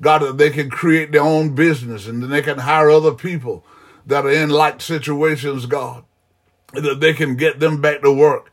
God, 0.00 0.20
that 0.20 0.38
they 0.38 0.50
can 0.50 0.70
create 0.70 1.10
their 1.10 1.22
own 1.22 1.54
business 1.54 2.06
and 2.06 2.22
then 2.22 2.30
they 2.30 2.42
can 2.42 2.58
hire 2.58 2.90
other 2.90 3.12
people 3.12 3.64
that 4.06 4.24
are 4.24 4.30
in 4.30 4.50
like 4.50 4.80
situations, 4.80 5.66
God 5.66 6.04
that 6.72 7.00
they 7.00 7.12
can 7.12 7.36
get 7.36 7.60
them 7.60 7.80
back 7.80 8.02
to 8.02 8.12
work, 8.12 8.52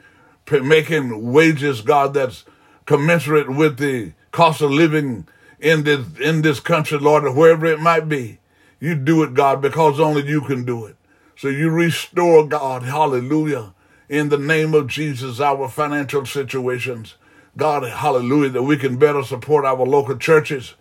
making 0.51 1.31
wages, 1.31 1.81
God, 1.81 2.13
that's 2.13 2.45
commensurate 2.85 3.49
with 3.49 3.77
the 3.77 4.13
cost 4.31 4.61
of 4.61 4.71
living 4.71 5.27
in 5.59 5.83
this 5.83 6.05
in 6.19 6.41
this 6.41 6.59
country, 6.59 6.97
Lord, 6.97 7.25
or 7.25 7.33
wherever 7.33 7.65
it 7.65 7.79
might 7.79 8.07
be. 8.09 8.39
You 8.79 8.95
do 8.95 9.23
it, 9.23 9.33
God, 9.33 9.61
because 9.61 9.99
only 9.99 10.27
you 10.27 10.41
can 10.41 10.63
do 10.63 10.85
it. 10.85 10.95
So 11.35 11.49
you 11.49 11.69
restore, 11.69 12.47
God, 12.47 12.83
hallelujah, 12.83 13.73
in 14.09 14.29
the 14.29 14.37
name 14.37 14.73
of 14.73 14.87
Jesus 14.87 15.39
our 15.39 15.67
financial 15.67 16.25
situations. 16.25 17.15
God, 17.55 17.83
hallelujah, 17.83 18.49
that 18.51 18.63
we 18.63 18.77
can 18.77 18.97
better 18.97 19.23
support 19.23 19.65
our 19.65 19.85
local 19.85 20.17
churches, 20.17 20.75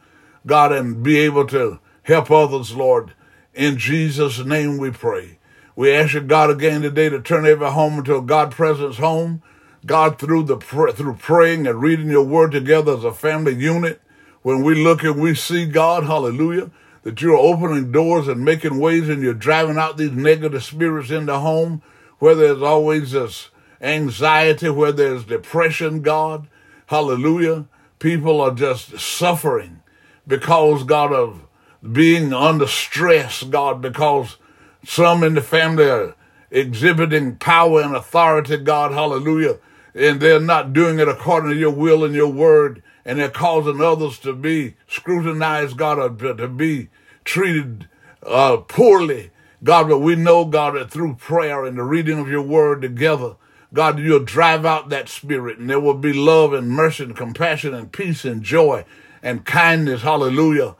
God, 0.47 0.73
and 0.73 1.03
be 1.03 1.19
able 1.19 1.47
to 1.49 1.81
help 2.03 2.31
others, 2.31 2.75
Lord. 2.77 3.13
In 3.55 3.79
Jesus' 3.79 4.45
name 4.45 4.77
we 4.77 4.91
pray. 4.91 5.39
We 5.77 5.93
ask 5.93 6.15
you, 6.15 6.23
God, 6.23 6.49
again 6.49 6.81
today 6.81 7.11
to 7.11 7.21
turn 7.21 7.45
every 7.45 7.69
home 7.69 7.99
into 7.99 8.17
a 8.17 8.23
God 8.23 8.51
presence 8.51 8.97
home. 8.97 9.43
God, 9.85 10.19
through 10.19 10.45
the 10.45 10.57
through 10.57 11.17
praying 11.17 11.67
and 11.67 11.83
reading 11.83 12.09
your 12.09 12.25
word 12.25 12.53
together 12.53 12.95
as 12.95 13.05
a 13.05 13.13
family 13.13 13.55
unit, 13.55 14.01
when 14.41 14.65
we 14.65 14.75
look 14.75 15.03
and 15.03 15.21
we 15.21 15.35
see 15.35 15.67
God, 15.67 16.05
hallelujah, 16.05 16.71
that 17.03 17.21
you're 17.21 17.37
opening 17.37 17.93
doors 17.93 18.27
and 18.27 18.43
making 18.43 18.81
ways 18.81 19.11
and 19.11 19.23
you're 19.23 19.35
driving 19.35 19.77
out 19.77 19.99
these 19.99 20.13
negative 20.13 20.65
spirits 20.65 21.11
in 21.11 21.27
the 21.27 21.41
home, 21.41 21.83
where 22.21 22.35
there's 22.35 22.63
always 22.63 23.13
this 23.13 23.51
anxiety, 23.83 24.71
where 24.71 24.93
there's 24.93 25.25
depression, 25.25 26.01
God, 26.01 26.49
hallelujah. 26.87 27.67
People 27.99 28.41
are 28.41 28.55
just 28.55 28.99
suffering 28.99 29.83
because, 30.27 30.85
God, 30.85 31.13
of 31.13 31.47
being 31.93 32.33
under 32.33 32.67
stress, 32.67 33.43
God, 33.43 33.83
because 33.83 34.39
some 34.87 35.23
in 35.25 35.35
the 35.35 35.43
family 35.43 35.89
are 35.89 36.15
exhibiting 36.51 37.37
power 37.37 37.83
and 37.83 37.95
authority, 37.95 38.57
God, 38.57 38.93
hallelujah, 38.93 39.59
and 39.95 40.21
they're 40.21 40.41
not 40.41 40.73
doing 40.73 40.99
it 40.99 41.09
according 41.09 41.51
to 41.51 41.57
your 41.57 41.73
will 41.73 42.05
and 42.05 42.15
your 42.15 42.31
word, 42.31 42.83
and 43.05 43.19
they're 43.19 43.29
causing 43.29 43.81
others 43.81 44.19
to 44.21 44.33
be 44.33 44.75
scrutinized, 44.87 45.77
God, 45.77 46.19
to 46.21 46.49
be 46.49 46.89
treated 47.25 47.89
uh, 48.23 48.59
poorly. 48.59 49.31
God, 49.65 49.89
but 49.89 49.99
we 49.99 50.15
know, 50.15 50.45
God, 50.45 50.75
that 50.75 50.91
through 50.91 51.17
prayer 51.17 51.65
and 51.65 51.79
the 51.79 51.83
reading 51.83 52.19
of 52.19 52.29
your 52.29 52.43
word 52.43 52.83
together, 52.83 53.37
God, 53.73 53.99
you'll 53.99 54.21
drive 54.21 54.65
out 54.65 54.91
that 54.91 55.09
spirit 55.09 55.59
and 55.59 55.69
there 55.69 55.81
will 55.81 55.95
be 55.95 56.13
love 56.13 56.53
and 56.53 56.69
mercy 56.69 57.05
and 57.05 57.17
compassion 57.17 57.75
and 57.75 57.91
peace 57.91 58.25
and 58.25 58.43
joy 58.43 58.85
and 59.23 59.45
kindness. 59.45 60.03
Hallelujah. 60.03 60.77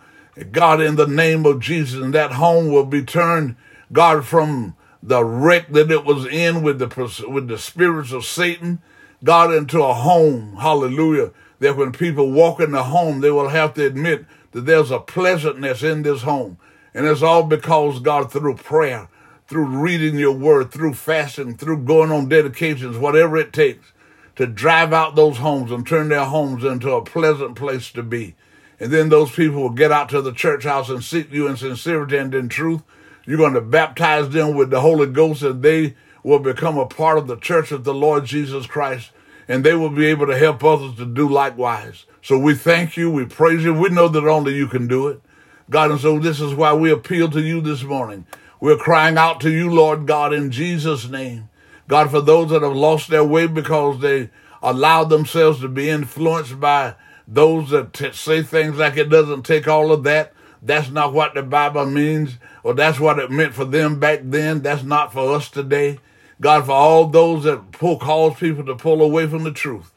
God, 0.53 0.81
in 0.81 0.97
the 0.97 1.07
name 1.07 1.47
of 1.47 1.61
Jesus, 1.61 2.01
and 2.01 2.15
that 2.15 2.33
home 2.33 2.71
will 2.71 2.85
be 2.85 3.03
turned, 3.03 3.57
God, 3.93 4.25
from 4.25 4.75
the 5.03 5.25
wreck 5.25 5.69
that 5.73 5.91
it 5.91 6.05
was 6.05 6.27
in 6.27 6.63
with 6.63 6.79
the, 6.79 7.27
with 7.29 7.49
the 7.49 7.59
spirits 7.59 8.13
of 8.13 8.25
Satan, 8.25 8.81
God, 9.23 9.53
into 9.55 9.83
a 9.83 9.95
home. 9.95 10.57
Hallelujah. 10.57 11.33
That 11.61 11.77
when 11.77 11.93
people 11.93 12.33
walk 12.33 12.61
in 12.61 12.73
the 12.73 12.85
home, 12.85 13.21
they 13.21 13.31
will 13.31 13.49
have 13.49 13.75
to 13.75 13.87
admit 13.87 14.27
that 14.53 14.67
there's 14.67 14.91
a 14.91 14.99
pleasantness 14.99 15.83
in 15.83 16.03
this 16.03 16.23
home. 16.23 16.59
And 16.93 17.07
it's 17.07 17.23
all 17.23 17.45
because, 17.45 18.01
God, 18.01 18.33
through 18.33 18.57
prayer, 18.57 19.09
through 19.49 19.67
reading 19.67 20.19
your 20.19 20.33
word, 20.33 20.73
through 20.73 20.95
fasting, 20.95 21.57
through 21.57 21.85
going 21.85 22.11
on 22.11 22.29
dedications, 22.29 22.99
whatever 22.99 23.37
it 23.37 23.53
takes 23.53 23.93
to 24.37 24.47
drive 24.47 24.93
out 24.93 25.17
those 25.17 25.39
homes 25.39 25.71
and 25.71 25.87
turn 25.87 26.09
their 26.09 26.25
homes 26.25 26.63
into 26.63 26.93
a 26.93 27.05
pleasant 27.05 27.57
place 27.57 27.91
to 27.91 28.03
be. 28.03 28.35
And 28.79 28.93
then 28.93 29.09
those 29.09 29.33
people 29.33 29.63
will 29.63 29.71
get 29.71 29.91
out 29.91 30.11
to 30.11 30.21
the 30.21 30.33
church 30.33 30.65
house 30.65 30.91
and 30.91 31.03
seek 31.03 31.33
you 31.33 31.49
in 31.49 31.57
sincerity 31.57 32.19
and 32.19 32.35
in 32.35 32.49
truth. 32.49 32.83
You're 33.27 33.39
going 33.39 33.55
to 33.55 33.61
baptize 33.61 34.31
them 34.31 34.55
with 34.55 34.71
the 34.71 34.81
Holy 34.81 35.07
Ghost 35.07 35.43
and 35.43 35.63
they 35.63 35.97
will 36.23 36.39
become 36.39 36.79
a 36.79 36.87
part 36.87 37.19
of 37.19 37.27
the 37.27 37.37
church 37.37 37.73
of 37.73 37.85
the 37.85 37.95
Lord 37.95 38.25
Jesus 38.25 38.67
Christ 38.67 39.11
and 39.49 39.65
they 39.65 39.75
will 39.75 39.91
be 39.91 40.07
able 40.07 40.27
to 40.27 40.39
help 40.39 40.63
others 40.65 40.97
to 40.97 41.05
do 41.05 41.29
likewise. 41.29 42.05
So 42.23 42.39
we 42.39 42.55
thank 42.55 42.97
you. 42.97 43.11
We 43.11 43.25
praise 43.27 43.63
you. 43.63 43.75
We 43.75 43.89
know 43.89 44.09
that 44.09 44.27
only 44.27 44.55
you 44.55 44.67
can 44.67 44.89
do 44.89 45.09
it. 45.09 45.21
God, 45.69 45.91
and 45.91 46.01
so 46.01 46.19
this 46.19 46.41
is 46.41 46.55
why 46.55 46.75
we 46.75 46.91
appeal 46.91 47.31
to 47.31 47.41
you 47.41 47.61
this 47.61 47.83
morning. 47.83 48.27
We're 48.61 48.77
crying 48.77 49.19
out 49.19 49.41
to 49.43 49.51
you, 49.51 49.71
Lord 49.71 50.07
God, 50.07 50.33
in 50.33 50.51
Jesus' 50.51 51.09
name. 51.09 51.49
God, 51.89 52.11
for 52.11 52.21
those 52.21 52.51
that 52.51 52.63
have 52.63 52.75
lost 52.75 53.11
their 53.11 53.25
way 53.25 53.47
because 53.47 54.01
they 54.01 54.31
allowed 54.63 55.05
themselves 55.05 55.61
to 55.61 55.69
be 55.69 55.89
influenced 55.91 56.59
by 56.59 56.95
those 57.29 57.71
that 57.71 57.93
t- 57.93 58.13
say 58.13 58.43
things 58.43 58.77
like 58.77 58.97
it 58.97 59.09
doesn't 59.09 59.43
take 59.43 59.69
all 59.69 59.93
of 59.93 60.05
that. 60.05 60.33
That's 60.63 60.91
not 60.91 61.13
what 61.13 61.35
the 61.35 61.43
Bible 61.43 61.87
means, 61.87 62.39
or 62.67 62.75
that's 62.75 62.99
what 62.99 63.21
it 63.21 63.31
meant 63.31 63.55
for 63.55 63.65
them 63.65 64.01
back 64.01 64.23
then. 64.25 64.61
That's 64.61 64.83
not 64.83 65.13
for 65.13 65.37
us 65.37 65.49
today. 65.49 66.01
God, 66.41 66.67
for 66.67 66.73
all 66.73 67.07
those 67.07 67.45
that 67.45 67.71
pull, 67.71 67.97
cause 67.97 68.41
people 68.41 68.65
to 68.65 68.75
pull 68.75 69.03
away 69.03 69.29
from 69.29 69.45
the 69.45 69.53
truth. 69.53 69.93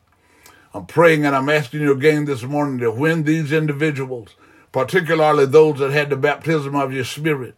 I'm 0.72 0.86
praying 0.86 1.26
and 1.26 1.36
I'm 1.36 1.50
asking 1.50 1.82
you 1.82 1.92
again 1.92 2.26
this 2.26 2.44
morning 2.44 2.78
that 2.82 2.92
when 2.92 3.24
these 3.24 3.52
individuals, 3.52 4.36
particularly 4.72 5.48
those 5.48 5.80
that 5.80 5.90
had 5.90 6.12
the 6.12 6.16
baptism 6.16 6.76
of 6.76 6.94
your 6.94 7.06
spirit, 7.06 7.56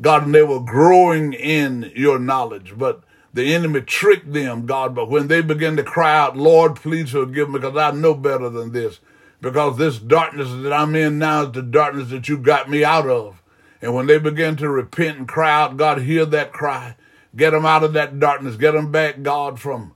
God, 0.00 0.26
and 0.26 0.32
they 0.32 0.44
were 0.44 0.60
growing 0.60 1.32
in 1.32 1.90
your 1.96 2.20
knowledge, 2.20 2.74
but 2.78 3.02
the 3.34 3.52
enemy 3.52 3.80
tricked 3.80 4.32
them, 4.32 4.66
God, 4.66 4.94
but 4.94 5.10
when 5.10 5.26
they 5.26 5.42
began 5.42 5.74
to 5.74 5.82
cry 5.82 6.16
out, 6.16 6.36
Lord, 6.36 6.76
please 6.76 7.10
forgive 7.10 7.48
me 7.50 7.58
because 7.58 7.76
I 7.76 7.90
know 7.90 8.14
better 8.14 8.48
than 8.48 8.70
this 8.70 9.00
because 9.40 9.76
this 9.76 9.98
darkness 9.98 10.50
that 10.62 10.72
I'm 10.72 10.94
in 10.94 11.18
now 11.18 11.46
is 11.46 11.52
the 11.52 11.62
darkness 11.62 12.10
that 12.10 12.28
you 12.28 12.38
got 12.38 12.70
me 12.70 12.84
out 12.84 13.08
of. 13.08 13.41
And 13.82 13.94
when 13.94 14.06
they 14.06 14.18
begin 14.18 14.56
to 14.56 14.70
repent 14.70 15.18
and 15.18 15.28
cry 15.28 15.50
out, 15.50 15.76
God, 15.76 16.02
hear 16.02 16.24
that 16.24 16.52
cry. 16.52 16.96
Get 17.34 17.50
them 17.50 17.66
out 17.66 17.82
of 17.82 17.92
that 17.94 18.20
darkness. 18.20 18.56
Get 18.56 18.72
them 18.72 18.92
back, 18.92 19.22
God, 19.22 19.60
from 19.60 19.94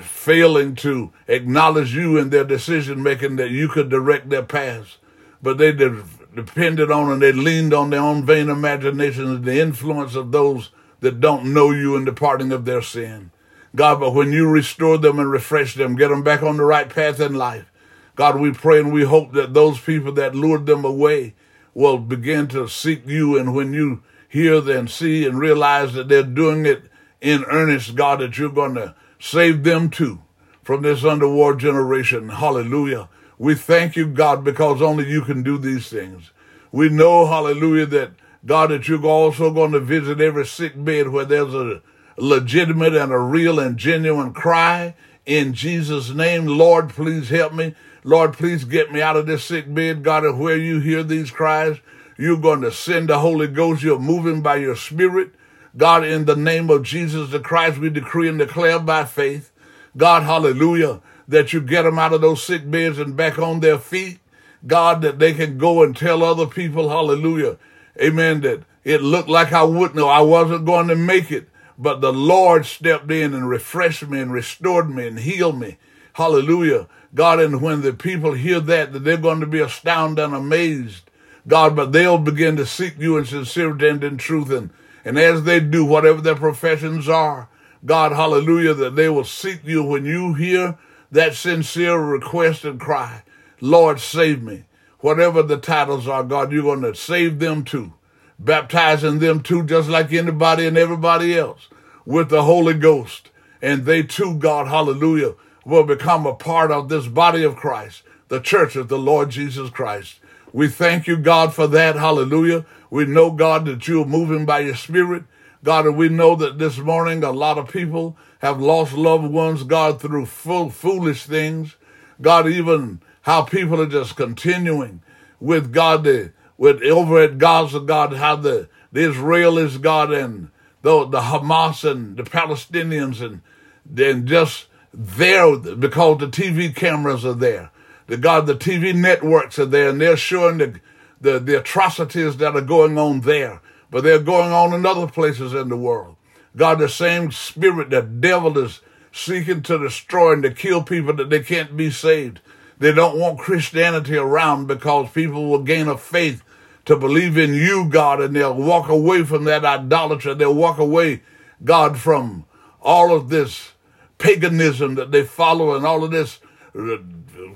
failing 0.00 0.76
to 0.76 1.12
acknowledge 1.26 1.94
you 1.94 2.16
in 2.16 2.30
their 2.30 2.44
decision 2.44 3.02
making 3.02 3.36
that 3.36 3.50
you 3.50 3.68
could 3.68 3.88
direct 3.88 4.30
their 4.30 4.42
paths. 4.44 4.98
But 5.42 5.58
they 5.58 5.72
de- 5.72 6.04
depended 6.34 6.90
on 6.90 7.10
and 7.10 7.20
they 7.20 7.32
leaned 7.32 7.74
on 7.74 7.90
their 7.90 8.00
own 8.00 8.24
vain 8.24 8.48
imaginations 8.48 9.28
and 9.28 9.44
the 9.44 9.60
influence 9.60 10.14
of 10.14 10.30
those 10.30 10.70
that 11.00 11.20
don't 11.20 11.52
know 11.52 11.70
you 11.70 11.96
in 11.96 12.04
the 12.04 12.12
parting 12.12 12.52
of 12.52 12.64
their 12.64 12.82
sin. 12.82 13.30
God, 13.74 14.00
but 14.00 14.14
when 14.14 14.32
you 14.32 14.48
restore 14.48 14.98
them 14.98 15.18
and 15.18 15.30
refresh 15.30 15.74
them, 15.74 15.96
get 15.96 16.08
them 16.08 16.22
back 16.22 16.42
on 16.42 16.56
the 16.56 16.64
right 16.64 16.88
path 16.88 17.20
in 17.20 17.34
life. 17.34 17.70
God, 18.16 18.40
we 18.40 18.52
pray 18.52 18.80
and 18.80 18.92
we 18.92 19.04
hope 19.04 19.32
that 19.32 19.54
those 19.54 19.78
people 19.78 20.12
that 20.12 20.34
lured 20.34 20.66
them 20.66 20.84
away 20.84 21.34
will 21.78 21.98
begin 21.98 22.48
to 22.48 22.66
seek 22.66 23.06
you. 23.06 23.38
And 23.38 23.54
when 23.54 23.72
you 23.72 24.02
hear 24.28 24.68
and 24.68 24.90
see 24.90 25.24
and 25.24 25.38
realize 25.38 25.92
that 25.92 26.08
they're 26.08 26.24
doing 26.24 26.66
it 26.66 26.82
in 27.20 27.44
earnest, 27.44 27.94
God, 27.94 28.18
that 28.18 28.36
you're 28.36 28.50
going 28.50 28.74
to 28.74 28.96
save 29.20 29.62
them 29.62 29.88
too 29.88 30.20
from 30.64 30.82
this 30.82 31.04
underworld 31.04 31.60
generation. 31.60 32.30
Hallelujah. 32.30 33.08
We 33.38 33.54
thank 33.54 33.94
you, 33.94 34.08
God, 34.08 34.42
because 34.42 34.82
only 34.82 35.08
you 35.08 35.22
can 35.22 35.44
do 35.44 35.56
these 35.56 35.88
things. 35.88 36.32
We 36.72 36.88
know, 36.88 37.26
hallelujah, 37.26 37.86
that 37.86 38.10
God, 38.44 38.70
that 38.70 38.88
you're 38.88 39.06
also 39.06 39.52
going 39.52 39.70
to 39.70 39.80
visit 39.80 40.20
every 40.20 40.46
sick 40.46 40.72
bed 40.76 41.10
where 41.10 41.24
there's 41.24 41.54
a 41.54 41.80
legitimate 42.16 42.96
and 42.96 43.12
a 43.12 43.18
real 43.18 43.60
and 43.60 43.76
genuine 43.76 44.32
cry 44.32 44.96
in 45.26 45.54
Jesus' 45.54 46.10
name. 46.10 46.46
Lord, 46.46 46.88
please 46.88 47.28
help 47.28 47.54
me. 47.54 47.76
Lord, 48.04 48.32
please 48.32 48.64
get 48.64 48.92
me 48.92 49.02
out 49.02 49.16
of 49.16 49.26
this 49.26 49.44
sick 49.44 49.72
bed. 49.72 50.02
God, 50.02 50.24
and 50.24 50.38
where 50.38 50.56
you 50.56 50.80
hear 50.80 51.02
these 51.02 51.30
cries, 51.30 51.78
you're 52.16 52.40
going 52.40 52.62
to 52.62 52.72
send 52.72 53.08
the 53.08 53.18
Holy 53.18 53.46
Ghost. 53.46 53.82
You're 53.82 53.98
moving 53.98 54.40
by 54.40 54.56
your 54.56 54.76
spirit. 54.76 55.32
God, 55.76 56.04
in 56.04 56.24
the 56.24 56.36
name 56.36 56.70
of 56.70 56.82
Jesus 56.82 57.30
the 57.30 57.40
Christ, 57.40 57.78
we 57.78 57.90
decree 57.90 58.28
and 58.28 58.38
declare 58.38 58.78
by 58.78 59.04
faith, 59.04 59.52
God, 59.96 60.22
hallelujah, 60.22 61.00
that 61.26 61.52
you 61.52 61.60
get 61.60 61.82
them 61.82 61.98
out 61.98 62.12
of 62.12 62.20
those 62.20 62.42
sick 62.42 62.68
beds 62.70 62.98
and 62.98 63.16
back 63.16 63.38
on 63.38 63.60
their 63.60 63.78
feet. 63.78 64.18
God, 64.66 65.02
that 65.02 65.18
they 65.18 65.34
can 65.34 65.58
go 65.58 65.82
and 65.82 65.96
tell 65.96 66.24
other 66.24 66.46
people, 66.46 66.88
hallelujah, 66.88 67.58
amen, 68.02 68.40
that 68.40 68.64
it 68.82 69.02
looked 69.02 69.28
like 69.28 69.52
I 69.52 69.62
wouldn't, 69.62 69.94
know 69.94 70.08
I 70.08 70.20
wasn't 70.20 70.64
going 70.64 70.88
to 70.88 70.96
make 70.96 71.30
it, 71.30 71.48
but 71.78 72.00
the 72.00 72.12
Lord 72.12 72.66
stepped 72.66 73.10
in 73.10 73.34
and 73.34 73.48
refreshed 73.48 74.08
me 74.08 74.20
and 74.20 74.32
restored 74.32 74.90
me 74.90 75.06
and 75.06 75.20
healed 75.20 75.60
me. 75.60 75.76
Hallelujah. 76.14 76.88
God, 77.14 77.40
and 77.40 77.62
when 77.62 77.80
the 77.82 77.92
people 77.92 78.34
hear 78.34 78.60
that, 78.60 78.92
that 78.92 79.00
they're 79.00 79.16
going 79.16 79.40
to 79.40 79.46
be 79.46 79.60
astounded 79.60 80.24
and 80.24 80.34
amazed, 80.34 81.10
God, 81.46 81.74
but 81.74 81.92
they'll 81.92 82.18
begin 82.18 82.56
to 82.56 82.66
seek 82.66 82.98
you 82.98 83.16
in 83.16 83.24
sincerity 83.24 83.88
and 83.88 84.04
in 84.04 84.18
truth. 84.18 84.50
And, 84.50 84.70
and 85.04 85.18
as 85.18 85.44
they 85.44 85.60
do, 85.60 85.84
whatever 85.84 86.20
their 86.20 86.36
professions 86.36 87.08
are, 87.08 87.48
God, 87.84 88.12
hallelujah, 88.12 88.74
that 88.74 88.96
they 88.96 89.08
will 89.08 89.24
seek 89.24 89.60
you 89.64 89.82
when 89.82 90.04
you 90.04 90.34
hear 90.34 90.76
that 91.10 91.34
sincere 91.34 91.98
request 91.98 92.64
and 92.64 92.78
cry, 92.78 93.22
Lord, 93.60 94.00
save 94.00 94.42
me. 94.42 94.64
Whatever 95.00 95.42
the 95.42 95.56
titles 95.56 96.08
are, 96.08 96.24
God, 96.24 96.52
you're 96.52 96.62
going 96.62 96.82
to 96.82 96.94
save 96.94 97.38
them 97.38 97.64
too, 97.64 97.94
baptizing 98.38 99.20
them 99.20 99.42
too, 99.42 99.64
just 99.64 99.88
like 99.88 100.12
anybody 100.12 100.66
and 100.66 100.76
everybody 100.76 101.38
else 101.38 101.68
with 102.04 102.28
the 102.30 102.42
Holy 102.42 102.74
Ghost. 102.74 103.30
And 103.62 103.84
they 103.84 104.02
too, 104.02 104.34
God, 104.34 104.66
hallelujah, 104.66 105.34
will 105.64 105.84
become 105.84 106.26
a 106.26 106.34
part 106.34 106.70
of 106.70 106.88
this 106.88 107.06
body 107.06 107.42
of 107.42 107.56
Christ, 107.56 108.02
the 108.28 108.40
church 108.40 108.76
of 108.76 108.88
the 108.88 108.98
Lord 108.98 109.30
Jesus 109.30 109.70
Christ. 109.70 110.20
We 110.52 110.68
thank 110.68 111.06
you, 111.06 111.16
God, 111.16 111.54
for 111.54 111.66
that. 111.66 111.96
Hallelujah. 111.96 112.64
We 112.90 113.04
know, 113.04 113.30
God, 113.30 113.66
that 113.66 113.86
you're 113.86 114.06
moving 114.06 114.46
by 114.46 114.60
your 114.60 114.76
spirit. 114.76 115.24
God, 115.62 115.86
and 115.86 115.96
we 115.96 116.08
know 116.08 116.36
that 116.36 116.58
this 116.58 116.78
morning 116.78 117.22
a 117.22 117.32
lot 117.32 117.58
of 117.58 117.68
people 117.68 118.16
have 118.40 118.60
lost 118.60 118.94
loved 118.94 119.30
ones, 119.30 119.64
God, 119.64 120.00
through 120.00 120.26
full, 120.26 120.70
foolish 120.70 121.24
things. 121.24 121.76
God, 122.20 122.48
even 122.48 123.00
how 123.22 123.42
people 123.42 123.80
are 123.80 123.86
just 123.86 124.16
continuing 124.16 125.02
with 125.40 125.72
God, 125.72 126.04
the, 126.04 126.32
with 126.56 126.82
over 126.82 127.20
at 127.20 127.38
Gaza, 127.38 127.80
God, 127.80 128.14
how 128.14 128.36
the, 128.36 128.68
the 128.92 129.00
Israelis, 129.00 129.80
God, 129.80 130.12
and 130.12 130.50
the, 130.82 131.06
the 131.06 131.20
Hamas 131.20 131.88
and 131.88 132.16
the 132.16 132.22
Palestinians 132.22 133.20
and 133.20 133.42
then 133.84 134.26
just 134.26 134.66
there 134.98 135.56
because 135.56 136.18
the 136.18 136.26
TV 136.26 136.74
cameras 136.74 137.24
are 137.24 137.32
there. 137.32 137.70
The 138.08 138.16
God, 138.16 138.46
the 138.46 138.56
TV 138.56 138.92
networks 138.92 139.58
are 139.58 139.66
there 139.66 139.90
and 139.90 140.00
they're 140.00 140.16
showing 140.16 140.58
the, 140.58 140.80
the, 141.20 141.38
the 141.38 141.60
atrocities 141.60 142.38
that 142.38 142.56
are 142.56 142.60
going 142.60 142.98
on 142.98 143.20
there, 143.20 143.60
but 143.90 144.02
they're 144.02 144.18
going 144.18 144.50
on 144.50 144.74
in 144.74 144.84
other 144.84 145.06
places 145.06 145.54
in 145.54 145.68
the 145.68 145.76
world. 145.76 146.16
God, 146.56 146.80
the 146.80 146.88
same 146.88 147.30
spirit, 147.30 147.90
the 147.90 148.02
devil 148.02 148.58
is 148.58 148.80
seeking 149.12 149.62
to 149.62 149.78
destroy 149.78 150.32
and 150.32 150.42
to 150.42 150.50
kill 150.50 150.82
people 150.82 151.14
that 151.14 151.30
they 151.30 151.40
can't 151.40 151.76
be 151.76 151.90
saved. 151.90 152.40
They 152.78 152.92
don't 152.92 153.18
want 153.18 153.38
Christianity 153.38 154.16
around 154.16 154.66
because 154.66 155.12
people 155.12 155.48
will 155.48 155.62
gain 155.62 155.86
a 155.86 155.96
faith 155.96 156.42
to 156.86 156.96
believe 156.96 157.36
in 157.36 157.54
you, 157.54 157.88
God, 157.88 158.20
and 158.20 158.34
they'll 158.34 158.54
walk 158.54 158.88
away 158.88 159.22
from 159.22 159.44
that 159.44 159.64
idolatry. 159.64 160.34
They'll 160.34 160.54
walk 160.54 160.78
away, 160.78 161.22
God, 161.62 161.98
from 161.98 162.46
all 162.80 163.14
of 163.14 163.28
this 163.28 163.72
paganism 164.18 164.96
that 164.96 165.12
they 165.12 165.24
follow 165.24 165.74
and 165.74 165.86
all 165.86 166.04
of 166.04 166.10
this 166.10 166.40
uh, 166.76 166.98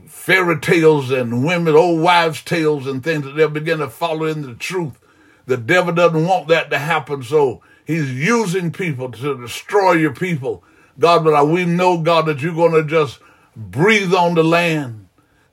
fairy 0.07 0.59
tales 0.61 1.11
and 1.11 1.45
women, 1.45 1.75
old 1.75 2.01
wives' 2.01 2.43
tales 2.43 2.87
and 2.87 3.03
things 3.03 3.25
that 3.25 3.33
they'll 3.33 3.49
begin 3.49 3.79
to 3.79 3.89
follow 3.89 4.25
in 4.25 4.43
the 4.43 4.55
truth. 4.55 4.99
The 5.47 5.57
devil 5.57 5.93
doesn't 5.93 6.27
want 6.27 6.49
that 6.49 6.71
to 6.71 6.79
happen, 6.79 7.23
so 7.23 7.63
he's 7.85 8.13
using 8.13 8.71
people 8.71 9.11
to 9.11 9.41
destroy 9.41 9.93
your 9.93 10.15
people. 10.15 10.63
God, 10.99 11.25
but 11.25 11.47
we 11.47 11.65
know, 11.65 11.99
God, 11.99 12.27
that 12.27 12.41
you're 12.41 12.55
going 12.55 12.73
to 12.73 12.85
just 12.85 13.19
breathe 13.57 14.15
on 14.15 14.35
the 14.35 14.45
land. 14.45 15.09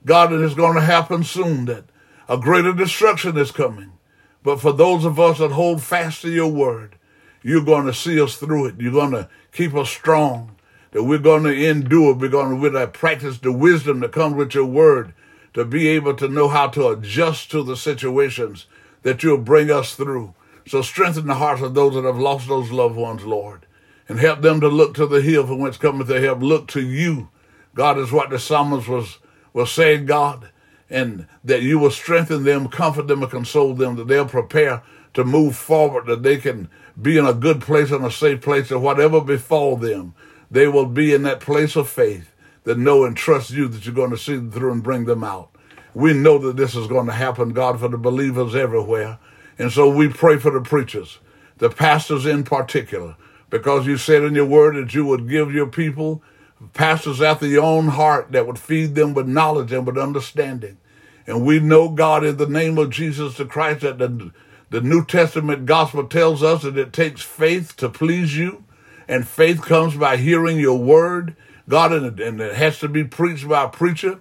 God, 0.05 0.31
it 0.31 0.41
is 0.41 0.53
going 0.53 0.75
to 0.75 0.81
happen 0.81 1.23
soon 1.23 1.65
that 1.65 1.85
a 2.27 2.37
greater 2.37 2.73
destruction 2.73 3.37
is 3.37 3.51
coming. 3.51 3.93
But 4.43 4.61
for 4.61 4.71
those 4.71 5.05
of 5.05 5.19
us 5.19 5.39
that 5.39 5.51
hold 5.51 5.81
fast 5.81 6.21
to 6.21 6.29
your 6.29 6.51
word, 6.51 6.95
you're 7.41 7.63
going 7.63 7.85
to 7.87 7.93
see 7.93 8.21
us 8.21 8.35
through 8.35 8.67
it. 8.67 8.75
You're 8.79 8.91
going 8.91 9.11
to 9.11 9.29
keep 9.51 9.73
us 9.73 9.89
strong 9.89 10.55
that 10.91 11.03
we're 11.03 11.19
going 11.19 11.43
to 11.43 11.69
endure. 11.69 12.13
We're 12.13 12.29
going 12.29 12.73
to 12.73 12.87
practice 12.87 13.37
the 13.37 13.51
wisdom 13.51 13.99
that 13.99 14.11
comes 14.11 14.35
with 14.35 14.53
your 14.53 14.65
word 14.65 15.13
to 15.53 15.65
be 15.65 15.87
able 15.89 16.15
to 16.15 16.27
know 16.27 16.47
how 16.47 16.67
to 16.69 16.89
adjust 16.89 17.51
to 17.51 17.63
the 17.63 17.75
situations 17.75 18.67
that 19.03 19.23
you'll 19.23 19.37
bring 19.37 19.71
us 19.71 19.95
through. 19.95 20.33
So 20.67 20.81
strengthen 20.81 21.27
the 21.27 21.35
hearts 21.35 21.61
of 21.61 21.73
those 21.73 21.95
that 21.95 22.03
have 22.03 22.19
lost 22.19 22.47
those 22.47 22.71
loved 22.71 22.95
ones, 22.95 23.25
Lord, 23.25 23.65
and 24.07 24.19
help 24.19 24.41
them 24.41 24.61
to 24.61 24.67
look 24.67 24.93
to 24.95 25.07
the 25.07 25.21
hill 25.21 25.47
from 25.47 25.59
whence 25.59 25.77
cometh 25.77 26.07
their 26.07 26.21
help. 26.21 26.41
Look 26.41 26.67
to 26.69 26.81
you. 26.81 27.29
God 27.73 27.97
is 27.97 28.11
what 28.11 28.29
the 28.29 28.39
psalmist 28.39 28.87
was, 28.87 29.19
was 29.53 29.71
saying, 29.71 30.05
God, 30.05 30.49
and 30.89 31.27
that 31.43 31.61
you 31.61 31.79
will 31.79 31.91
strengthen 31.91 32.43
them, 32.43 32.67
comfort 32.67 33.07
them, 33.07 33.23
and 33.23 33.31
console 33.31 33.73
them, 33.73 33.95
that 33.95 34.07
they'll 34.07 34.27
prepare 34.27 34.83
to 35.13 35.23
move 35.23 35.55
forward, 35.55 36.05
that 36.07 36.23
they 36.23 36.37
can 36.37 36.69
be 37.01 37.17
in 37.17 37.25
a 37.25 37.33
good 37.33 37.61
place 37.61 37.91
and 37.91 38.05
a 38.05 38.11
safe 38.11 38.41
place, 38.41 38.69
that 38.69 38.79
whatever 38.79 39.21
befall 39.21 39.75
them, 39.75 40.13
they 40.51 40.67
will 40.67 40.85
be 40.85 41.13
in 41.13 41.23
that 41.23 41.39
place 41.39 41.75
of 41.75 41.89
faith 41.89 42.33
that 42.63 42.77
know 42.77 43.05
and 43.05 43.15
trust 43.15 43.51
you 43.51 43.67
that 43.67 43.85
you're 43.85 43.95
going 43.95 44.11
to 44.11 44.17
see 44.17 44.35
them 44.35 44.51
through 44.51 44.71
and 44.71 44.83
bring 44.83 45.05
them 45.05 45.23
out. 45.23 45.49
We 45.93 46.13
know 46.13 46.37
that 46.39 46.57
this 46.57 46.75
is 46.75 46.87
going 46.87 47.07
to 47.07 47.13
happen, 47.13 47.53
God, 47.53 47.79
for 47.79 47.87
the 47.87 47.97
believers 47.97 48.55
everywhere. 48.55 49.19
And 49.57 49.71
so 49.71 49.89
we 49.89 50.07
pray 50.07 50.37
for 50.37 50.51
the 50.51 50.61
preachers, 50.61 51.19
the 51.57 51.69
pastors 51.69 52.25
in 52.25 52.43
particular, 52.43 53.15
because 53.49 53.87
you 53.87 53.97
said 53.97 54.23
in 54.23 54.35
your 54.35 54.45
word 54.45 54.75
that 54.75 54.93
you 54.93 55.05
would 55.05 55.27
give 55.27 55.53
your 55.53 55.67
people 55.67 56.21
pastors 56.73 57.21
after 57.21 57.47
your 57.47 57.63
own 57.63 57.87
heart 57.89 58.31
that 58.31 58.45
would 58.45 58.59
feed 58.59 58.95
them 58.95 59.13
with 59.13 59.27
knowledge 59.27 59.71
and 59.71 59.87
with 59.87 59.97
understanding. 59.97 60.77
And 61.25 61.45
we 61.45 61.59
know, 61.59 61.89
God, 61.89 62.23
in 62.23 62.37
the 62.37 62.47
name 62.47 62.77
of 62.77 62.89
Jesus 62.89 63.37
the 63.37 63.45
Christ, 63.45 63.81
that 63.81 63.97
the, 63.97 64.31
the 64.69 64.81
New 64.81 65.05
Testament 65.05 65.65
gospel 65.65 66.07
tells 66.07 66.43
us 66.43 66.63
that 66.63 66.77
it 66.77 66.93
takes 66.93 67.21
faith 67.21 67.75
to 67.77 67.89
please 67.89 68.37
you 68.37 68.63
and 69.09 69.27
faith 69.27 69.63
comes 69.63 69.95
by 69.95 70.17
hearing 70.17 70.59
your 70.59 70.77
word, 70.77 71.35
God, 71.67 71.91
and, 71.91 72.19
and 72.19 72.39
it 72.39 72.55
has 72.55 72.79
to 72.79 72.87
be 72.87 73.03
preached 73.03 73.49
by 73.49 73.63
a 73.63 73.67
preacher, 73.67 74.19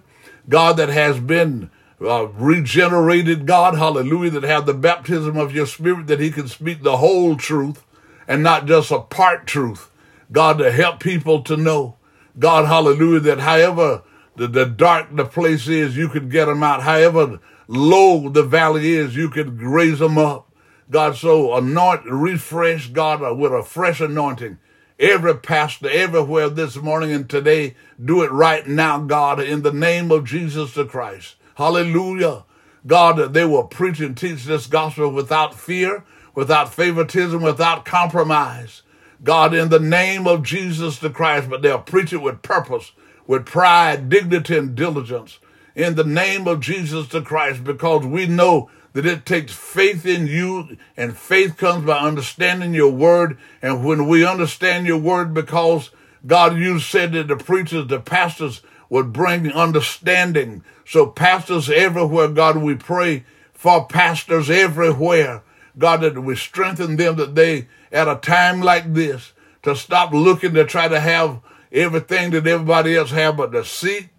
God, 0.49 0.77
that 0.77 0.89
has 0.89 1.19
been 1.19 1.69
uh, 2.01 2.27
regenerated, 2.29 3.45
God, 3.45 3.75
hallelujah, 3.75 4.31
that 4.31 4.43
have 4.43 4.65
the 4.65 4.73
baptism 4.73 5.37
of 5.37 5.53
your 5.53 5.67
spirit, 5.67 6.07
that 6.07 6.19
he 6.19 6.31
can 6.31 6.47
speak 6.47 6.81
the 6.81 6.97
whole 6.97 7.35
truth 7.35 7.85
and 8.27 8.41
not 8.41 8.65
just 8.65 8.89
a 8.89 8.99
part 8.99 9.45
truth, 9.45 9.91
God, 10.31 10.57
to 10.57 10.71
help 10.71 10.99
people 10.99 11.43
to 11.43 11.55
know, 11.55 11.97
God, 12.39 12.65
hallelujah, 12.65 13.19
that 13.19 13.41
however 13.41 14.01
the, 14.37 14.47
the 14.47 14.65
dark 14.65 15.15
the 15.15 15.25
place 15.25 15.67
is, 15.67 15.95
you 15.95 16.09
can 16.09 16.29
get 16.29 16.45
them 16.45 16.63
out. 16.63 16.81
However 16.81 17.39
low 17.67 18.27
the 18.29 18.43
valley 18.43 18.93
is, 18.93 19.15
you 19.15 19.29
can 19.29 19.55
raise 19.59 19.99
them 19.99 20.17
up. 20.17 20.51
God, 20.89 21.15
so 21.15 21.55
anoint, 21.55 22.05
refresh, 22.05 22.87
God, 22.87 23.21
uh, 23.21 23.35
with 23.35 23.51
a 23.51 23.61
fresh 23.61 23.99
anointing 23.99 24.57
every 24.99 25.35
pastor 25.35 25.89
everywhere 25.89 26.49
this 26.49 26.75
morning 26.75 27.11
and 27.11 27.29
today. 27.29 27.75
Do 28.03 28.21
it 28.21 28.31
right 28.31 28.67
now, 28.67 28.99
God, 28.99 29.39
in 29.39 29.61
the 29.61 29.71
name 29.71 30.11
of 30.11 30.25
Jesus 30.25 30.73
the 30.73 30.85
Christ. 30.85 31.35
Hallelujah. 31.55 32.43
God, 32.85 33.33
they 33.33 33.45
will 33.45 33.65
preach 33.65 33.99
and 33.99 34.15
teach 34.15 34.43
this 34.45 34.67
gospel 34.67 35.09
without 35.11 35.57
fear, 35.57 36.03
without 36.35 36.73
favoritism, 36.73 37.41
without 37.41 37.85
compromise. 37.85 38.81
God, 39.23 39.53
in 39.53 39.69
the 39.69 39.79
name 39.79 40.27
of 40.27 40.43
Jesus 40.43 40.99
the 40.99 41.09
Christ, 41.09 41.49
but 41.49 41.61
they'll 41.61 41.79
preach 41.79 42.13
it 42.13 42.21
with 42.21 42.41
purpose, 42.41 42.91
with 43.27 43.45
pride, 43.45 44.09
dignity, 44.09 44.57
and 44.57 44.75
diligence. 44.75 45.39
In 45.79 45.95
the 45.95 46.03
name 46.03 46.45
of 46.45 46.59
Jesus 46.59 47.07
the 47.07 47.21
Christ, 47.21 47.63
because 47.63 48.05
we 48.05 48.27
know 48.27 48.69
that 48.91 49.05
it 49.05 49.25
takes 49.25 49.53
faith 49.53 50.05
in 50.05 50.27
you 50.27 50.75
and 50.97 51.17
faith 51.17 51.55
comes 51.55 51.85
by 51.85 51.99
understanding 51.99 52.73
your 52.73 52.91
word. 52.91 53.37
And 53.61 53.85
when 53.85 54.09
we 54.09 54.25
understand 54.25 54.87
your 54.87 54.97
word, 54.97 55.33
because 55.33 55.91
God, 56.27 56.57
you 56.57 56.79
said 56.79 57.13
that 57.13 57.29
the 57.29 57.37
preachers, 57.37 57.87
the 57.87 58.01
pastors 58.01 58.61
would 58.89 59.13
bring 59.13 59.49
understanding. 59.53 60.65
So 60.85 61.07
pastors 61.07 61.69
everywhere, 61.69 62.27
God, 62.27 62.57
we 62.57 62.75
pray 62.75 63.23
for 63.53 63.85
pastors 63.85 64.49
everywhere. 64.49 65.43
God, 65.77 66.01
that 66.01 66.21
we 66.21 66.35
strengthen 66.35 66.97
them 66.97 67.15
that 67.15 67.35
they, 67.35 67.69
at 67.89 68.09
a 68.09 68.15
time 68.15 68.59
like 68.59 68.93
this, 68.93 69.31
to 69.63 69.77
stop 69.77 70.11
looking 70.11 70.55
to 70.55 70.65
try 70.65 70.89
to 70.89 70.99
have 70.99 71.39
everything 71.71 72.31
that 72.31 72.45
everybody 72.45 72.97
else 72.97 73.11
have, 73.11 73.37
but 73.37 73.53
to 73.53 73.63
seek 73.63 74.09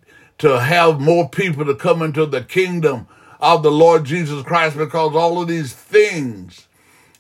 to 0.40 0.61
have 0.61 1.00
more 1.00 1.29
people 1.29 1.64
to 1.64 1.74
come 1.74 2.03
into 2.03 2.26
the 2.26 2.42
kingdom 2.42 3.07
of 3.40 3.62
the 3.62 3.70
Lord 3.70 4.05
Jesus 4.05 4.42
Christ 4.42 4.76
because 4.76 5.14
all 5.14 5.40
of 5.40 5.48
these 5.48 5.72
things 5.72 6.66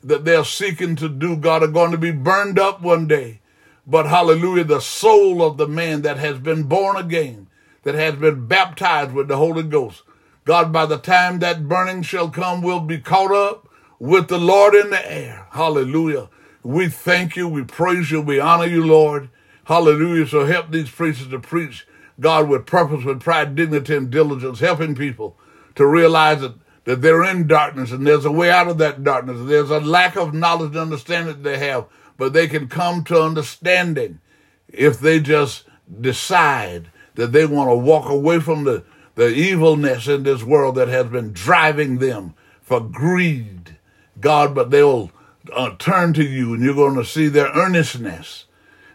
that 0.02 0.24
they're 0.24 0.44
seeking 0.44 0.96
to 0.96 1.08
do, 1.08 1.36
God, 1.36 1.62
are 1.62 1.68
going 1.68 1.92
to 1.92 1.98
be 1.98 2.10
burned 2.10 2.58
up 2.58 2.82
one 2.82 3.06
day. 3.06 3.40
But 3.86 4.06
hallelujah, 4.06 4.64
the 4.64 4.80
soul 4.80 5.42
of 5.42 5.56
the 5.56 5.68
man 5.68 6.02
that 6.02 6.16
has 6.18 6.38
been 6.38 6.64
born 6.64 6.96
again, 6.96 7.48
that 7.82 7.94
has 7.94 8.16
been 8.16 8.46
baptized 8.46 9.12
with 9.12 9.28
the 9.28 9.36
Holy 9.36 9.62
Ghost, 9.62 10.02
God, 10.44 10.72
by 10.72 10.86
the 10.86 10.98
time 10.98 11.38
that 11.40 11.68
burning 11.68 12.02
shall 12.02 12.30
come, 12.30 12.62
will 12.62 12.80
be 12.80 12.98
caught 12.98 13.32
up 13.32 13.68
with 13.98 14.28
the 14.28 14.38
Lord 14.38 14.74
in 14.74 14.90
the 14.90 15.12
air. 15.12 15.46
Hallelujah. 15.50 16.28
We 16.62 16.88
thank 16.88 17.36
you, 17.36 17.48
we 17.48 17.64
praise 17.64 18.10
you, 18.10 18.20
we 18.20 18.40
honor 18.40 18.66
you, 18.66 18.84
Lord. 18.84 19.28
Hallelujah. 19.64 20.26
So 20.26 20.46
help 20.46 20.70
these 20.70 20.90
preachers 20.90 21.28
to 21.28 21.38
preach, 21.38 21.86
God, 22.20 22.48
with 22.48 22.66
purpose, 22.66 23.04
with 23.04 23.20
pride, 23.20 23.54
dignity, 23.54 23.96
and 23.96 24.10
diligence, 24.10 24.60
helping 24.60 24.94
people 24.94 25.36
to 25.74 25.86
realize 25.86 26.40
that, 26.40 26.54
that 26.84 27.02
they're 27.02 27.24
in 27.24 27.46
darkness 27.46 27.92
and 27.92 28.06
there's 28.06 28.24
a 28.24 28.32
way 28.32 28.50
out 28.50 28.68
of 28.68 28.78
that 28.78 29.02
darkness. 29.02 29.38
There's 29.48 29.70
a 29.70 29.80
lack 29.80 30.16
of 30.16 30.34
knowledge 30.34 30.70
and 30.70 30.78
understanding 30.78 31.34
that 31.34 31.42
they 31.42 31.58
have, 31.58 31.86
but 32.16 32.32
they 32.32 32.46
can 32.46 32.68
come 32.68 33.04
to 33.04 33.22
understanding 33.22 34.20
if 34.68 35.00
they 35.00 35.20
just 35.20 35.64
decide 36.00 36.90
that 37.14 37.32
they 37.32 37.46
want 37.46 37.70
to 37.70 37.74
walk 37.74 38.08
away 38.08 38.40
from 38.40 38.64
the, 38.64 38.84
the 39.14 39.28
evilness 39.28 40.06
in 40.06 40.22
this 40.22 40.42
world 40.42 40.74
that 40.76 40.88
has 40.88 41.06
been 41.06 41.32
driving 41.32 41.98
them 41.98 42.34
for 42.60 42.80
greed, 42.80 43.76
God, 44.20 44.54
but 44.54 44.70
they'll 44.70 45.10
uh, 45.52 45.74
turn 45.78 46.12
to 46.14 46.24
you 46.24 46.54
and 46.54 46.62
you're 46.62 46.74
going 46.74 46.96
to 46.96 47.04
see 47.04 47.28
their 47.28 47.48
earnestness 47.48 48.44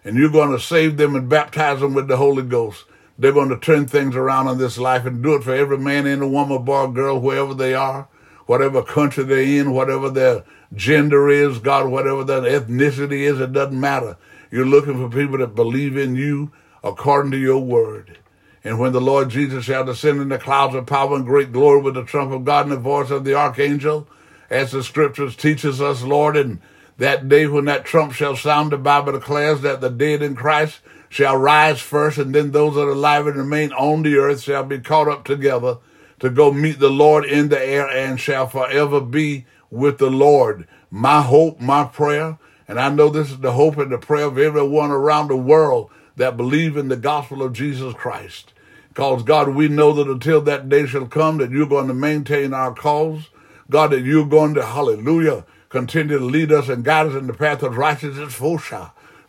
and 0.03 0.17
you're 0.17 0.29
going 0.29 0.51
to 0.51 0.59
save 0.59 0.97
them 0.97 1.15
and 1.15 1.27
baptize 1.27 1.79
them 1.81 1.93
with 1.93 2.07
the 2.07 2.17
Holy 2.17 2.43
Ghost. 2.43 2.85
They're 3.17 3.31
going 3.31 3.49
to 3.49 3.57
turn 3.57 3.87
things 3.87 4.15
around 4.15 4.47
in 4.49 4.57
this 4.57 4.77
life 4.77 5.05
and 5.05 5.23
do 5.23 5.35
it 5.35 5.43
for 5.43 5.53
every 5.53 5.77
man 5.77 6.05
and 6.05 6.33
woman, 6.33 6.63
boy, 6.63 6.87
girl, 6.87 7.19
wherever 7.19 7.53
they 7.53 7.73
are, 7.73 8.09
whatever 8.45 8.83
country 8.83 9.23
they're 9.23 9.41
in, 9.41 9.71
whatever 9.71 10.09
their 10.09 10.43
gender 10.73 11.29
is, 11.29 11.59
God, 11.59 11.87
whatever 11.87 12.23
their 12.23 12.41
ethnicity 12.41 13.21
is, 13.21 13.39
it 13.39 13.53
doesn't 13.53 13.79
matter. 13.79 14.17
You're 14.51 14.65
looking 14.65 14.95
for 14.95 15.09
people 15.09 15.37
that 15.37 15.55
believe 15.55 15.97
in 15.97 16.15
you 16.15 16.51
according 16.83 17.31
to 17.31 17.37
your 17.37 17.59
word. 17.59 18.19
And 18.63 18.79
when 18.79 18.93
the 18.93 19.01
Lord 19.01 19.29
Jesus 19.29 19.65
shall 19.65 19.85
descend 19.85 20.21
in 20.21 20.29
the 20.29 20.39
clouds 20.39 20.75
of 20.75 20.87
power 20.87 21.15
and 21.15 21.25
great 21.25 21.51
glory 21.51 21.81
with 21.81 21.93
the 21.93 22.03
trump 22.03 22.31
of 22.31 22.45
God 22.45 22.65
and 22.65 22.71
the 22.71 22.77
voice 22.77 23.11
of 23.11 23.23
the 23.23 23.35
archangel, 23.35 24.07
as 24.49 24.71
the 24.71 24.83
scriptures 24.83 25.35
teaches 25.35 25.81
us, 25.81 26.03
Lord, 26.03 26.35
and 26.35 26.59
that 26.97 27.29
day 27.29 27.45
when 27.47 27.65
that 27.65 27.85
trump 27.85 28.13
shall 28.13 28.35
sound, 28.35 28.71
the 28.71 28.77
Bible 28.77 29.11
declares 29.11 29.61
that 29.61 29.81
the 29.81 29.89
dead 29.89 30.21
in 30.21 30.35
Christ 30.35 30.79
shall 31.15 31.37
rise 31.37 31.79
first, 31.79 32.17
and 32.17 32.35
then 32.35 32.51
those 32.51 32.75
that 32.75 32.81
are 32.81 32.89
alive 32.89 33.25
and 33.25 33.37
remain 33.37 33.71
on 33.71 34.03
the 34.03 34.17
earth 34.17 34.41
shall 34.41 34.65
be 34.65 34.77
caught 34.77 35.07
up 35.07 35.23
together 35.23 35.77
to 36.19 36.29
go 36.29 36.51
meet 36.51 36.77
the 36.77 36.89
Lord 36.89 37.23
in 37.23 37.47
the 37.47 37.57
air 37.57 37.87
and 37.87 38.19
shall 38.19 38.47
forever 38.47 38.99
be 38.99 39.45
with 39.71 39.97
the 39.97 40.09
Lord. 40.09 40.67
My 40.91 41.21
hope, 41.21 41.61
my 41.61 41.85
prayer, 41.85 42.37
and 42.67 42.77
I 42.77 42.89
know 42.89 43.07
this 43.07 43.31
is 43.31 43.39
the 43.39 43.53
hope 43.53 43.77
and 43.77 43.93
the 43.93 43.97
prayer 43.97 44.25
of 44.25 44.37
everyone 44.37 44.91
around 44.91 45.29
the 45.29 45.37
world 45.37 45.89
that 46.17 46.35
believe 46.35 46.75
in 46.75 46.89
the 46.89 46.97
gospel 46.97 47.41
of 47.43 47.53
Jesus 47.53 47.93
Christ. 47.93 48.51
Because, 48.89 49.23
God, 49.23 49.47
we 49.47 49.69
know 49.69 49.93
that 49.93 50.09
until 50.09 50.41
that 50.41 50.67
day 50.67 50.85
shall 50.85 51.07
come, 51.07 51.37
that 51.37 51.49
you're 51.49 51.65
going 51.65 51.87
to 51.87 51.93
maintain 51.93 52.53
our 52.53 52.73
cause. 52.73 53.29
God, 53.69 53.91
that 53.91 54.01
you're 54.01 54.27
going 54.27 54.53
to, 54.55 54.65
hallelujah, 54.65 55.45
continue 55.69 56.19
to 56.19 56.25
lead 56.25 56.51
us 56.51 56.67
and 56.67 56.83
guide 56.83 57.07
us 57.07 57.15
in 57.15 57.27
the 57.27 57.33
path 57.33 57.63
of 57.63 57.77
righteousness 57.77 58.33
for 58.33 58.59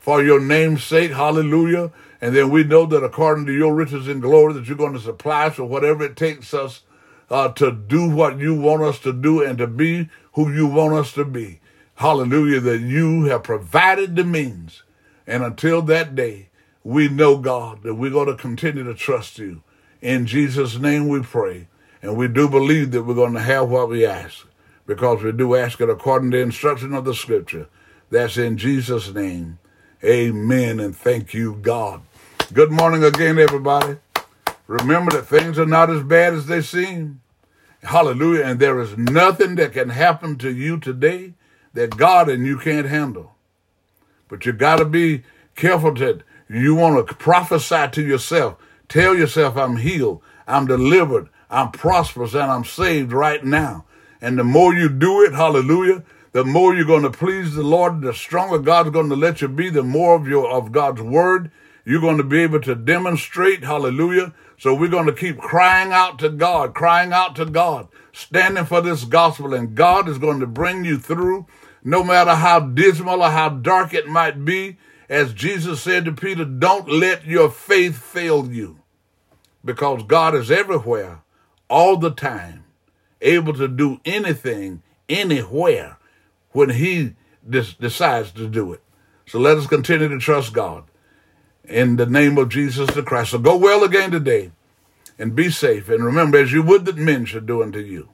For 0.07 0.23
your 0.23 0.38
name's 0.38 0.85
sake, 0.85 1.11
hallelujah. 1.11 1.90
And 2.21 2.33
then 2.33 2.51
we 2.51 2.62
know 2.62 2.87
that 2.87 3.03
according 3.03 3.47
to 3.47 3.53
your 3.53 3.75
riches 3.75 4.07
and 4.07 4.23
glory, 4.23 4.53
that 4.53 4.69
you're 4.69 4.77
going 4.77 4.92
to 4.92 5.01
supply 5.01 5.47
us 5.47 5.59
with 5.59 5.69
whatever 5.69 6.05
it 6.05 6.14
takes 6.14 6.55
us 6.55 6.83
uh, 7.29 7.49
to 7.55 7.73
do 7.73 8.09
what 8.09 8.38
you 8.38 8.55
want 8.55 8.85
us 8.85 9.01
to 9.01 9.12
do 9.12 9.42
and 9.42 9.59
to 9.59 9.66
be 9.66 10.09
who 10.35 10.53
you 10.53 10.69
want 10.69 10.95
us 10.95 11.12
to 11.14 11.25
be. 11.25 11.59
Hallelujah, 11.97 12.61
that 12.61 12.79
you 12.79 13.25
have 13.25 13.42
provided 13.42 14.14
the 14.14 14.23
means. 14.23 14.85
And 15.27 15.42
until 15.42 15.83
that 15.83 16.14
day, 16.14 16.51
we 16.85 17.09
know, 17.09 17.37
God, 17.38 17.83
that 17.83 17.97
we're 17.97 18.12
going 18.12 18.29
to 18.29 18.37
continue 18.37 18.85
to 18.85 18.95
trust 18.95 19.40
you. 19.40 19.64
In 20.01 20.25
Jesus' 20.25 20.79
name 20.79 21.09
we 21.09 21.23
pray. 21.23 21.66
And 22.01 22.16
we 22.16 22.29
do 22.29 22.49
believe 22.49 22.92
that 22.92 23.03
we're 23.03 23.14
going 23.14 23.35
to 23.35 23.40
have 23.40 23.69
what 23.69 23.88
we 23.88 24.07
ask 24.07 24.47
because 24.87 25.25
we 25.25 25.33
do 25.33 25.57
ask 25.57 25.81
it 25.81 25.90
according 25.90 26.31
to 26.31 26.37
the 26.37 26.45
instruction 26.45 26.95
of 26.95 27.05
the 27.05 27.12
scripture. 27.12 27.66
That's 28.09 28.37
in 28.37 28.57
Jesus' 28.57 29.12
name. 29.12 29.59
Amen. 30.05 30.81
And 30.81 30.97
thank 30.97 31.35
you, 31.35 31.55
God. 31.55 32.03
Good 32.53 32.71
morning 32.71 33.03
again, 33.03 33.39
everybody. 33.39 33.97
Remember 34.67 35.13
that 35.13 35.27
things 35.27 35.59
are 35.59 35.67
not 35.67 35.91
as 35.91 36.03
bad 36.03 36.35
as 36.35 36.47
they 36.47 36.63
seem. 36.63 37.21
Hallelujah. 37.83 38.45
And 38.45 38.61
there 38.61 38.81
is 38.81 38.97
nothing 38.97 39.57
that 39.57 39.73
can 39.73 39.91
happen 39.91 40.39
to 40.39 40.51
you 40.53 40.79
today 40.79 41.35
that 41.75 41.97
God 41.97 42.29
and 42.29 42.47
you 42.47 42.59
can't 42.59 42.89
handle. 42.89 43.35
But 44.29 44.47
you 44.47 44.53
got 44.53 44.77
to 44.77 44.85
be 44.85 45.23
careful 45.57 45.95
that 45.95 46.23
you 46.49 46.75
want 46.75 47.07
to 47.07 47.15
prophesy 47.15 47.89
to 47.93 48.03
yourself. 48.03 48.57
Tell 48.89 49.17
yourself, 49.17 49.57
I'm 49.57 49.79
healed, 49.79 50.23
I'm 50.47 50.67
delivered, 50.67 51.29
I'm 51.51 51.73
prosperous, 51.73 52.35
and 52.35 52.51
I'm 52.51 52.65
saved 52.65 53.13
right 53.13 53.45
now. 53.45 53.85
And 54.21 54.39
the 54.39 54.45
more 54.45 54.75
you 54.75 54.89
do 54.89 55.23
it, 55.23 55.33
hallelujah, 55.35 56.05
the 56.37 56.44
more 56.44 56.75
you're 56.75 56.85
going 56.85 57.03
to 57.03 57.11
please 57.11 57.55
the 57.55 57.62
Lord, 57.62 58.03
the 58.03 58.12
stronger 58.12 58.59
God's 58.59 58.90
going 58.90 59.09
to 59.09 59.16
let 59.16 59.40
you 59.40 59.49
be, 59.49 59.70
the 59.70 59.83
more 59.83 60.14
of 60.14 60.29
your 60.29 60.51
of 60.51 60.70
God's 60.70 61.01
word 61.01 61.51
you're 61.87 62.01
going 62.01 62.18
to 62.18 62.25
be 62.25 62.42
able 62.42 62.61
to 62.61 62.75
demonstrate, 62.75 63.62
hallelujah. 63.62 64.35
So 64.59 64.75
we're 64.75 64.88
going 64.88 65.07
to 65.07 65.12
keep 65.12 65.38
crying 65.38 65.92
out 65.92 66.18
to 66.18 66.29
God, 66.29 66.75
crying 66.75 67.12
out 67.12 67.37
to 67.37 67.46
God, 67.46 67.88
standing 68.12 68.66
for 68.66 68.81
this 68.81 69.05
gospel, 69.05 69.55
and 69.55 69.75
God 69.77 70.09
is 70.09 70.18
going 70.18 70.40
to 70.40 70.46
bring 70.46 70.85
you 70.85 70.99
through 70.99 71.46
no 71.85 72.03
matter 72.03 72.35
how 72.35 72.59
dismal 72.59 73.22
or 73.22 73.31
how 73.31 73.49
dark 73.49 73.94
it 73.94 74.09
might 74.09 74.44
be. 74.44 74.77
As 75.09 75.33
Jesus 75.33 75.81
said 75.81 76.05
to 76.05 76.12
Peter, 76.12 76.44
don't 76.44 76.90
let 76.90 77.25
your 77.25 77.49
faith 77.49 77.96
fail 77.96 78.51
you 78.53 78.81
because 79.64 80.03
God 80.03 80.35
is 80.35 80.51
everywhere 80.51 81.22
all 81.70 81.96
the 81.96 82.11
time, 82.11 82.64
able 83.22 83.55
to 83.55 83.68
do 83.68 84.01
anything, 84.05 84.83
anywhere 85.09 85.96
when 86.57 86.71
he 86.71 87.14
decides 87.47 88.31
to 88.31 88.49
do 88.49 88.73
it. 88.73 88.81
So 89.27 89.38
let 89.38 89.59
us 89.59 89.66
continue 89.66 90.09
to 90.09 90.19
trust 90.19 90.55
God 90.55 90.85
in 91.64 91.97
the 91.97 92.07
name 92.07 92.38
of 92.38 92.49
Jesus 92.49 92.88
the 92.95 93.03
Christ. 93.03 93.33
So 93.33 93.38
go 93.38 93.59
well 93.59 93.85
again 93.85 94.11
today 94.11 94.53
and 95.19 95.37
be 95.37 95.51
safe. 95.51 95.90
And 95.90 96.03
remember, 96.03 96.38
as 96.38 96.53
you 96.53 96.62
would 96.62 96.87
that 96.87 96.97
men 96.97 97.27
should 97.27 97.45
do 97.45 97.62
unto 97.62 97.81
you, 97.81 98.09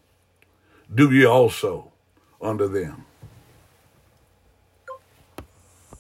do 0.92 1.09
ye 1.12 1.24
also 1.24 1.92
unto 2.40 2.66
them. 2.66 3.07